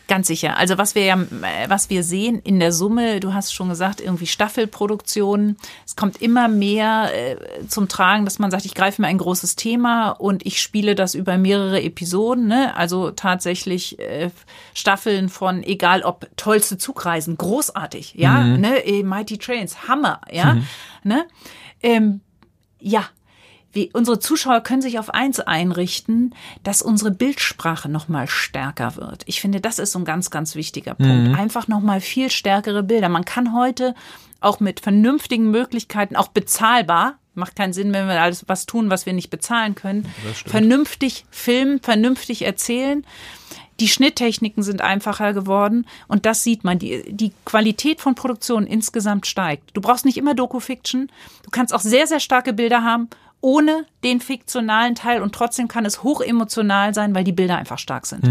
Ganz 0.08 0.28
sicher. 0.28 0.56
Also 0.56 0.78
was 0.78 0.94
wir 0.94 1.04
ja, 1.04 1.16
äh, 1.20 1.68
was 1.68 1.90
wir 1.90 2.04
sehen 2.04 2.38
in 2.38 2.60
der 2.60 2.72
Summe, 2.72 3.18
du 3.18 3.34
hast 3.34 3.52
schon 3.52 3.68
gesagt, 3.68 4.00
irgendwie 4.00 4.26
Staffelproduktionen. 4.26 5.56
Es 5.84 5.96
kommt 5.96 6.22
immer 6.22 6.46
mehr 6.46 7.10
äh, 7.12 7.66
zum 7.66 7.88
Tragen, 7.88 8.24
dass 8.24 8.38
man 8.38 8.52
sagt, 8.52 8.66
ich 8.66 8.74
greife 8.74 9.02
mir 9.02 9.08
ein 9.08 9.18
großes 9.18 9.56
Thema 9.56 10.10
und 10.10 10.46
ich 10.46 10.62
spiele 10.62 10.94
das 10.94 11.16
über 11.16 11.38
mehrere 11.38 11.82
Episoden. 11.82 12.46
Ne? 12.46 12.76
Also 12.76 13.10
tatsächlich 13.10 13.98
äh, 13.98 14.30
Staffeln 14.74 15.28
von, 15.28 15.64
egal 15.64 16.02
ob 16.02 16.28
tollste 16.36 16.78
Zugreisen, 16.78 17.36
großartig, 17.36 18.14
ja, 18.14 18.44
ne? 18.44 18.86
Eh, 18.86 19.02
Mighty 19.02 19.38
Trains, 19.38 19.88
Hammer, 19.88 20.20
ja, 20.30 20.58
ne? 21.02 21.26
Ähm, 21.82 22.20
ja, 22.78 23.04
wir, 23.72 23.88
unsere 23.92 24.18
Zuschauer 24.18 24.60
können 24.62 24.82
sich 24.82 24.98
auf 24.98 25.12
eins 25.12 25.40
einrichten, 25.40 26.34
dass 26.62 26.82
unsere 26.82 27.10
Bildsprache 27.10 27.88
noch 27.88 28.08
mal 28.08 28.26
stärker 28.26 28.96
wird. 28.96 29.22
Ich 29.26 29.40
finde, 29.40 29.60
das 29.60 29.78
ist 29.78 29.92
so 29.92 29.98
ein 29.98 30.04
ganz, 30.04 30.30
ganz 30.30 30.54
wichtiger 30.54 30.94
Punkt. 30.94 31.38
Einfach 31.38 31.68
noch 31.68 31.80
mal 31.80 32.00
viel 32.00 32.30
stärkere 32.30 32.82
Bilder. 32.82 33.08
Man 33.08 33.24
kann 33.24 33.54
heute 33.54 33.94
auch 34.40 34.60
mit 34.60 34.80
vernünftigen 34.80 35.50
Möglichkeiten, 35.50 36.16
auch 36.16 36.28
bezahlbar, 36.28 37.18
macht 37.34 37.56
keinen 37.56 37.72
Sinn, 37.72 37.92
wenn 37.92 38.08
wir 38.08 38.20
alles 38.20 38.44
was 38.48 38.66
tun, 38.66 38.90
was 38.90 39.06
wir 39.06 39.12
nicht 39.12 39.30
bezahlen 39.30 39.74
können, 39.74 40.06
vernünftig 40.46 41.24
filmen, 41.30 41.80
vernünftig 41.80 42.42
erzählen. 42.42 43.04
Die 43.78 43.88
Schnitttechniken 43.88 44.62
sind 44.62 44.80
einfacher 44.80 45.34
geworden 45.34 45.86
und 46.08 46.24
das 46.24 46.42
sieht 46.42 46.64
man. 46.64 46.78
Die, 46.78 47.12
die 47.12 47.32
Qualität 47.44 48.00
von 48.00 48.14
Produktion 48.14 48.66
insgesamt 48.66 49.26
steigt. 49.26 49.70
Du 49.74 49.82
brauchst 49.82 50.06
nicht 50.06 50.16
immer 50.16 50.34
Doku-Fiction. 50.34 51.10
Du 51.42 51.50
kannst 51.50 51.74
auch 51.74 51.80
sehr, 51.80 52.06
sehr 52.06 52.20
starke 52.20 52.54
Bilder 52.54 52.82
haben, 52.84 53.10
ohne 53.40 53.86
den 54.02 54.20
fiktionalen 54.20 54.94
Teil 54.94 55.22
und 55.22 55.34
trotzdem 55.34 55.68
kann 55.68 55.84
es 55.84 56.02
hochemotional 56.02 56.94
sein, 56.94 57.14
weil 57.14 57.24
die 57.24 57.32
Bilder 57.32 57.56
einfach 57.56 57.78
stark 57.78 58.06
sind. 58.06 58.24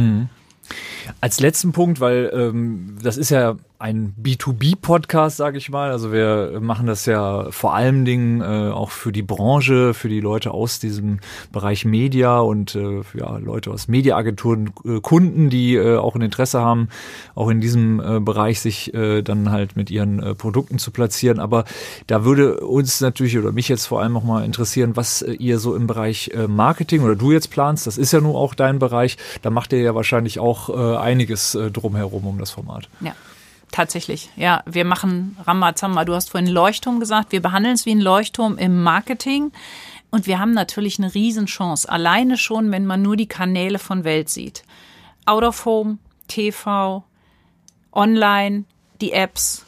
Als 1.21 1.39
letzten 1.39 1.71
Punkt, 1.71 1.99
weil 1.99 2.31
ähm, 2.33 2.97
das 3.01 3.17
ist 3.17 3.29
ja 3.29 3.55
ein 3.79 4.13
B2B-Podcast, 4.21 5.37
sage 5.37 5.57
ich 5.57 5.69
mal. 5.69 5.91
Also 5.91 6.11
wir 6.11 6.59
machen 6.61 6.87
das 6.87 7.05
ja 7.05 7.51
vor 7.51 7.75
allen 7.75 8.05
Dingen 8.05 8.41
äh, 8.41 8.71
auch 8.71 8.91
für 8.91 9.11
die 9.11 9.21
Branche, 9.21 9.93
für 9.93 10.09
die 10.09 10.21
Leute 10.21 10.51
aus 10.51 10.79
diesem 10.79 11.19
Bereich 11.51 11.85
Media 11.85 12.39
und 12.39 12.75
äh, 12.75 13.01
ja, 13.13 13.37
Leute 13.37 13.71
aus 13.71 13.87
Mediaagenturen, 13.87 14.71
äh, 14.85 14.99
Kunden, 15.01 15.49
die 15.49 15.75
äh, 15.75 15.97
auch 15.97 16.15
ein 16.15 16.21
Interesse 16.21 16.61
haben, 16.61 16.89
auch 17.35 17.49
in 17.49 17.59
diesem 17.61 17.99
äh, 17.99 18.19
Bereich 18.19 18.61
sich 18.61 18.93
äh, 18.93 19.21
dann 19.21 19.51
halt 19.51 19.75
mit 19.75 19.91
ihren 19.91 20.21
äh, 20.21 20.35
Produkten 20.35 20.79
zu 20.79 20.91
platzieren. 20.91 21.39
Aber 21.39 21.65
da 22.07 22.23
würde 22.23 22.61
uns 22.61 23.01
natürlich 23.01 23.37
oder 23.37 23.51
mich 23.51 23.67
jetzt 23.67 23.87
vor 23.87 24.01
allem 24.01 24.13
noch 24.13 24.23
mal 24.23 24.45
interessieren, 24.45 24.95
was 24.95 25.21
äh, 25.21 25.33
ihr 25.33 25.59
so 25.59 25.75
im 25.75 25.87
Bereich 25.87 26.31
äh, 26.33 26.47
Marketing 26.47 27.03
oder 27.03 27.15
du 27.15 27.31
jetzt 27.31 27.51
planst. 27.51 27.87
Das 27.87 27.97
ist 27.97 28.13
ja 28.13 28.21
nun 28.21 28.35
auch 28.35 28.55
dein 28.55 28.79
Bereich. 28.79 29.17
Da 29.41 29.49
macht 29.49 29.73
ihr 29.73 29.81
ja 29.81 29.95
wahrscheinlich 29.95 30.39
auch 30.39 30.69
äh, 30.69 30.97
einiges 30.97 31.55
äh, 31.55 31.71
drumherum 31.71 32.25
um 32.25 32.39
das 32.39 32.51
Format. 32.51 32.89
Ja. 33.01 33.13
Tatsächlich, 33.75 34.29
ja. 34.37 34.63
Wir 34.65 34.85
machen 34.85 35.35
Ramazamba. 35.45 36.05
Du 36.05 36.13
hast 36.13 36.29
vorhin 36.29 36.49
Leuchtturm 36.49 37.01
gesagt. 37.01 37.33
Wir 37.33 37.41
behandeln 37.41 37.75
es 37.75 37.85
wie 37.85 37.91
ein 37.91 37.99
Leuchtturm 37.99 38.57
im 38.57 38.81
Marketing. 38.83 39.51
Und 40.11 40.27
wir 40.27 40.39
haben 40.39 40.53
natürlich 40.53 40.97
eine 40.97 41.13
Riesenchance. 41.13 41.89
Alleine 41.89 42.37
schon, 42.37 42.71
wenn 42.71 42.85
man 42.85 43.01
nur 43.01 43.17
die 43.17 43.27
Kanäle 43.27 43.77
von 43.77 44.05
Welt 44.05 44.29
sieht. 44.29 44.63
Out 45.25 45.43
of 45.43 45.65
Home, 45.65 45.97
TV, 46.29 47.03
online, 47.91 48.63
die 49.01 49.11
Apps, 49.11 49.65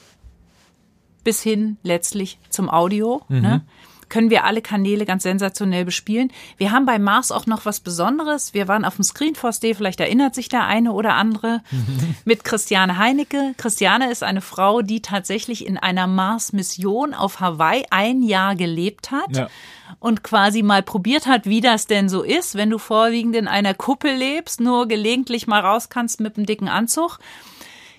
bis 1.25 1.41
hin 1.41 1.75
letztlich 1.83 2.39
zum 2.49 2.69
Audio. 2.69 3.23
Ne? 3.27 3.65
Können 4.09 4.29
wir 4.29 4.43
alle 4.45 4.61
Kanäle 4.61 5.05
ganz 5.05 5.23
sensationell 5.23 5.85
bespielen. 5.85 6.31
Wir 6.57 6.71
haben 6.71 6.85
bei 6.85 6.99
Mars 6.99 7.31
auch 7.31 7.45
noch 7.45 7.65
was 7.65 7.79
Besonderes. 7.79 8.53
Wir 8.53 8.67
waren 8.67 8.85
auf 8.85 8.95
dem 8.95 9.03
Screenforce 9.03 9.59
Day, 9.59 9.73
vielleicht 9.75 9.99
erinnert 9.99 10.35
sich 10.35 10.49
der 10.49 10.65
eine 10.65 10.91
oder 10.93 11.15
andere, 11.15 11.61
mit 12.25 12.43
Christiane 12.43 12.97
Heinecke. 12.97 13.53
Christiane 13.57 14.09
ist 14.11 14.23
eine 14.23 14.41
Frau, 14.41 14.81
die 14.81 15.01
tatsächlich 15.01 15.65
in 15.65 15.77
einer 15.77 16.07
Mars-Mission 16.07 17.13
auf 17.13 17.39
Hawaii 17.39 17.85
ein 17.89 18.21
Jahr 18.23 18.55
gelebt 18.55 19.11
hat 19.11 19.35
Ja. 19.35 19.49
und 19.99 20.23
quasi 20.23 20.63
mal 20.63 20.83
probiert 20.83 21.27
hat, 21.27 21.45
wie 21.45 21.61
das 21.61 21.87
denn 21.87 22.09
so 22.09 22.23
ist, 22.23 22.55
wenn 22.55 22.69
du 22.69 22.77
vorwiegend 22.77 23.35
in 23.35 23.47
einer 23.47 23.73
Kuppel 23.73 24.13
lebst, 24.13 24.59
nur 24.61 24.87
gelegentlich 24.87 25.47
mal 25.47 25.61
raus 25.61 25.89
kannst 25.89 26.19
mit 26.19 26.37
einem 26.37 26.45
dicken 26.45 26.67
Anzug. 26.69 27.19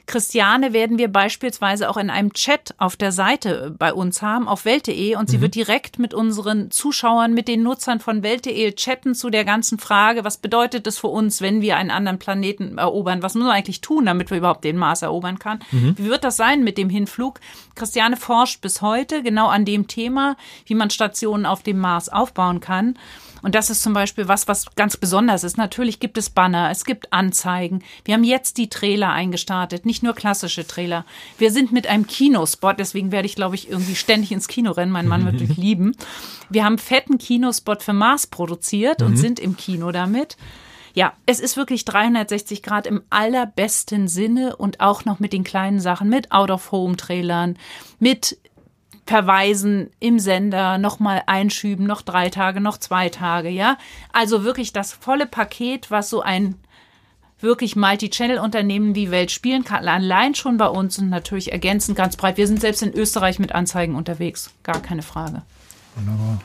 Christiane 0.08 0.72
werden 0.72 0.96
wir 0.96 1.08
beispielsweise 1.08 1.88
auch 1.90 1.98
in 1.98 2.08
einem 2.08 2.32
Chat 2.32 2.74
auf 2.78 2.96
der 2.96 3.12
Seite 3.12 3.74
bei 3.78 3.92
uns 3.92 4.22
haben, 4.22 4.48
auf 4.48 4.64
welt.de 4.64 5.16
und 5.16 5.28
sie 5.28 5.36
mhm. 5.36 5.42
wird 5.42 5.54
direkt 5.54 5.98
mit 5.98 6.14
unseren 6.14 6.70
Zuschauern, 6.70 7.34
mit 7.34 7.46
den 7.46 7.62
Nutzern 7.62 8.00
von 8.00 8.22
welt.de 8.22 8.72
chatten 8.72 9.14
zu 9.14 9.28
der 9.28 9.44
ganzen 9.44 9.78
Frage, 9.78 10.24
was 10.24 10.38
bedeutet 10.38 10.86
es 10.86 10.98
für 10.98 11.08
uns, 11.08 11.42
wenn 11.42 11.60
wir 11.60 11.76
einen 11.76 11.90
anderen 11.90 12.18
Planeten 12.18 12.78
erobern? 12.78 13.22
Was 13.22 13.34
müssen 13.34 13.48
wir 13.48 13.52
eigentlich 13.52 13.82
tun, 13.82 14.06
damit 14.06 14.30
wir 14.30 14.38
überhaupt 14.38 14.64
den 14.64 14.78
Mars 14.78 15.02
erobern 15.02 15.38
kann? 15.38 15.60
Mhm. 15.72 15.94
Wie 15.98 16.08
wird 16.08 16.24
das 16.24 16.38
sein 16.38 16.64
mit 16.64 16.78
dem 16.78 16.88
Hinflug? 16.88 17.38
Christiane 17.74 18.16
forscht 18.16 18.62
bis 18.62 18.80
heute 18.80 19.22
genau 19.22 19.48
an 19.48 19.66
dem 19.66 19.88
Thema, 19.88 20.36
wie 20.64 20.74
man 20.74 20.88
Stationen 20.88 21.44
auf 21.44 21.62
dem 21.62 21.78
Mars 21.78 22.08
aufbauen 22.08 22.60
kann. 22.60 22.98
Und 23.42 23.54
das 23.54 23.70
ist 23.70 23.82
zum 23.82 23.92
Beispiel 23.92 24.28
was, 24.28 24.48
was 24.48 24.74
ganz 24.74 24.96
besonders 24.96 25.44
ist. 25.44 25.56
Natürlich 25.56 26.00
gibt 26.00 26.18
es 26.18 26.30
Banner, 26.30 26.70
es 26.70 26.84
gibt 26.84 27.12
Anzeigen. 27.12 27.84
Wir 28.04 28.14
haben 28.14 28.24
jetzt 28.24 28.58
die 28.58 28.68
Trailer 28.68 29.10
eingestartet, 29.10 29.86
nicht 29.86 29.97
nur 30.02 30.14
klassische 30.14 30.66
Trailer. 30.66 31.04
Wir 31.38 31.50
sind 31.50 31.72
mit 31.72 31.86
einem 31.86 32.06
Kinospot, 32.06 32.78
deswegen 32.78 33.12
werde 33.12 33.26
ich, 33.26 33.34
glaube 33.34 33.54
ich, 33.54 33.68
irgendwie 33.70 33.94
ständig 33.94 34.32
ins 34.32 34.48
Kino 34.48 34.72
rennen. 34.72 34.92
Mein 34.92 35.08
Mann 35.08 35.24
wird 35.24 35.40
mich 35.48 35.56
lieben. 35.56 35.94
Wir 36.50 36.64
haben 36.64 36.78
fetten 36.78 37.18
Kinospot 37.18 37.82
für 37.82 37.92
Mars 37.92 38.26
produziert 38.26 39.02
und 39.02 39.12
mhm. 39.12 39.16
sind 39.16 39.40
im 39.40 39.56
Kino 39.56 39.92
damit. 39.92 40.36
Ja, 40.94 41.12
es 41.26 41.38
ist 41.38 41.56
wirklich 41.56 41.84
360 41.84 42.62
Grad 42.62 42.86
im 42.86 43.02
allerbesten 43.10 44.08
Sinne 44.08 44.56
und 44.56 44.80
auch 44.80 45.04
noch 45.04 45.20
mit 45.20 45.32
den 45.32 45.44
kleinen 45.44 45.80
Sachen, 45.80 46.08
mit 46.08 46.32
Out-of-Home-Trailern, 46.32 47.56
mit 48.00 48.38
verweisen 49.06 49.90
im 50.00 50.18
Sender, 50.18 50.76
nochmal 50.76 51.22
einschüben, 51.26 51.86
noch 51.86 52.02
drei 52.02 52.28
Tage, 52.28 52.60
noch 52.60 52.78
zwei 52.78 53.08
Tage, 53.08 53.48
ja. 53.48 53.78
Also 54.12 54.44
wirklich 54.44 54.72
das 54.72 54.92
volle 54.92 55.26
Paket, 55.26 55.90
was 55.90 56.10
so 56.10 56.20
ein 56.20 56.56
wirklich 57.40 57.76
Multi-Channel-Unternehmen 57.76 58.94
wie 58.94 59.10
Welt 59.10 59.30
spielen 59.30 59.64
kann, 59.64 59.86
allein 59.86 60.34
schon 60.34 60.56
bei 60.56 60.68
uns 60.68 60.98
und 60.98 61.08
natürlich 61.08 61.52
ergänzend 61.52 61.96
ganz 61.96 62.16
breit. 62.16 62.36
Wir 62.36 62.46
sind 62.46 62.60
selbst 62.60 62.82
in 62.82 62.92
Österreich 62.92 63.38
mit 63.38 63.54
Anzeigen 63.54 63.94
unterwegs, 63.94 64.50
gar 64.62 64.80
keine 64.80 65.02
Frage. 65.02 65.42
Wunderbar. 65.98 66.40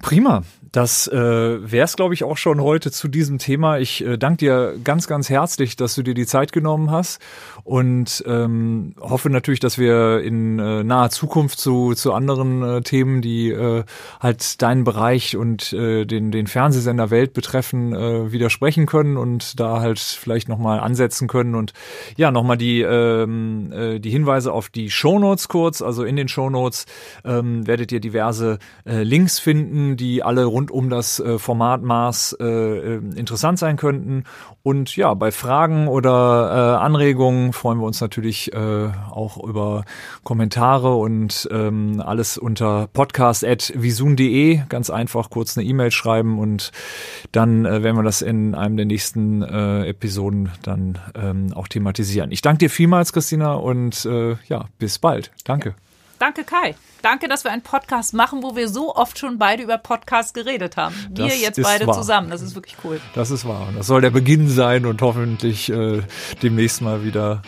Prima. 0.00 0.42
Das 0.72 1.08
äh, 1.08 1.16
wäre 1.16 1.84
es, 1.84 1.96
glaube 1.96 2.14
ich, 2.14 2.24
auch 2.24 2.36
schon 2.36 2.60
heute 2.60 2.90
zu 2.90 3.08
diesem 3.08 3.38
Thema. 3.38 3.78
Ich 3.78 4.04
äh, 4.04 4.18
danke 4.18 4.38
dir 4.38 4.74
ganz, 4.84 5.06
ganz 5.06 5.30
herzlich, 5.30 5.76
dass 5.76 5.94
du 5.94 6.02
dir 6.02 6.14
die 6.14 6.26
Zeit 6.26 6.52
genommen 6.52 6.90
hast 6.90 7.20
und 7.64 8.22
ähm, 8.26 8.94
hoffe 9.00 9.30
natürlich, 9.30 9.60
dass 9.60 9.78
wir 9.78 10.20
in 10.20 10.58
äh, 10.58 10.84
naher 10.84 11.10
Zukunft 11.10 11.58
zu, 11.58 11.94
zu 11.94 12.12
anderen 12.12 12.62
äh, 12.62 12.82
Themen, 12.82 13.22
die 13.22 13.50
äh, 13.50 13.84
halt 14.20 14.60
deinen 14.60 14.84
Bereich 14.84 15.36
und 15.36 15.72
äh, 15.72 16.04
den, 16.04 16.30
den 16.30 16.46
Fernsehsender 16.46 17.10
Welt 17.10 17.32
betreffen, 17.32 17.94
äh, 17.94 18.30
wieder 18.30 18.50
sprechen 18.50 18.84
können 18.84 19.16
und 19.16 19.58
da 19.58 19.80
halt 19.80 19.98
vielleicht 19.98 20.48
nochmal 20.48 20.80
ansetzen 20.80 21.28
können 21.28 21.54
und 21.54 21.72
ja, 22.16 22.30
nochmal 22.30 22.58
die, 22.58 22.82
ähm, 22.82 23.72
äh, 23.72 23.98
die 24.00 24.10
Hinweise 24.10 24.52
auf 24.52 24.68
die 24.68 24.90
Shownotes 24.90 25.48
kurz. 25.48 25.80
Also 25.80 26.04
in 26.04 26.16
den 26.16 26.28
Shownotes 26.28 26.84
ähm, 27.24 27.66
werdet 27.66 27.90
ihr 27.90 28.00
diverse 28.00 28.58
äh, 28.84 29.02
Links 29.02 29.38
finden, 29.38 29.96
die 29.96 30.22
alle 30.22 30.44
rund 30.44 30.70
um 30.70 30.90
das 30.90 31.20
äh, 31.20 31.38
Format 31.38 31.82
Mars 31.82 32.36
äh, 32.38 32.44
äh, 32.44 33.00
interessant 33.16 33.58
sein 33.58 33.76
könnten. 33.76 34.24
Und 34.62 34.96
ja, 34.96 35.14
bei 35.14 35.30
Fragen 35.30 35.88
oder 35.88 36.78
äh, 36.78 36.84
Anregungen 36.84 37.52
freuen 37.52 37.78
wir 37.78 37.86
uns 37.86 38.00
natürlich 38.00 38.52
äh, 38.52 38.88
auch 39.10 39.42
über 39.42 39.84
Kommentare 40.24 40.94
und 40.94 41.48
ähm, 41.50 42.02
alles 42.04 42.38
unter 42.38 42.88
podcast.visun.de. 42.92 44.60
Ganz 44.68 44.90
einfach 44.90 45.30
kurz 45.30 45.56
eine 45.56 45.66
E-Mail 45.66 45.90
schreiben 45.90 46.38
und 46.38 46.72
dann 47.32 47.64
werden 47.64 47.96
wir 47.96 48.02
das 48.02 48.22
in 48.22 48.54
einem 48.54 48.76
der 48.76 48.86
nächsten 48.86 49.42
Episoden 49.42 50.50
dann 50.62 50.98
ähm, 51.14 51.52
auch 51.54 51.68
thematisieren. 51.68 52.30
Ich 52.30 52.42
danke 52.42 52.58
dir 52.58 52.70
vielmals, 52.70 53.12
Christina, 53.12 53.54
und 53.54 54.04
ja, 54.04 54.66
bis 54.78 54.98
bald. 54.98 55.30
Danke. 55.44 55.74
Danke, 56.18 56.44
Kai. 56.44 56.74
Danke, 57.02 57.28
dass 57.28 57.44
wir 57.44 57.52
einen 57.52 57.62
Podcast 57.62 58.12
machen, 58.12 58.42
wo 58.42 58.56
wir 58.56 58.68
so 58.68 58.94
oft 58.94 59.18
schon 59.18 59.38
beide 59.38 59.62
über 59.62 59.78
Podcasts 59.78 60.32
geredet 60.32 60.76
haben. 60.76 60.94
Wir 61.10 61.26
das 61.26 61.40
jetzt 61.40 61.62
beide 61.62 61.86
wahr. 61.86 61.94
zusammen. 61.94 62.30
Das 62.30 62.42
ist 62.42 62.54
wirklich 62.54 62.76
cool. 62.84 63.00
Das 63.14 63.30
ist 63.30 63.46
wahr. 63.46 63.68
Das 63.76 63.86
soll 63.86 64.00
der 64.00 64.10
Beginn 64.10 64.48
sein 64.48 64.84
und 64.84 65.00
hoffentlich 65.00 65.70
äh, 65.70 66.02
demnächst 66.42 66.82
mal 66.82 67.04
wieder 67.04 67.42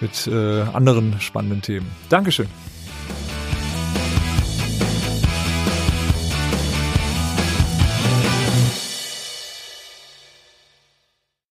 mit 0.00 0.26
äh, 0.26 0.62
anderen 0.62 1.20
spannenden 1.20 1.62
Themen. 1.62 1.90
Dankeschön. 2.08 2.48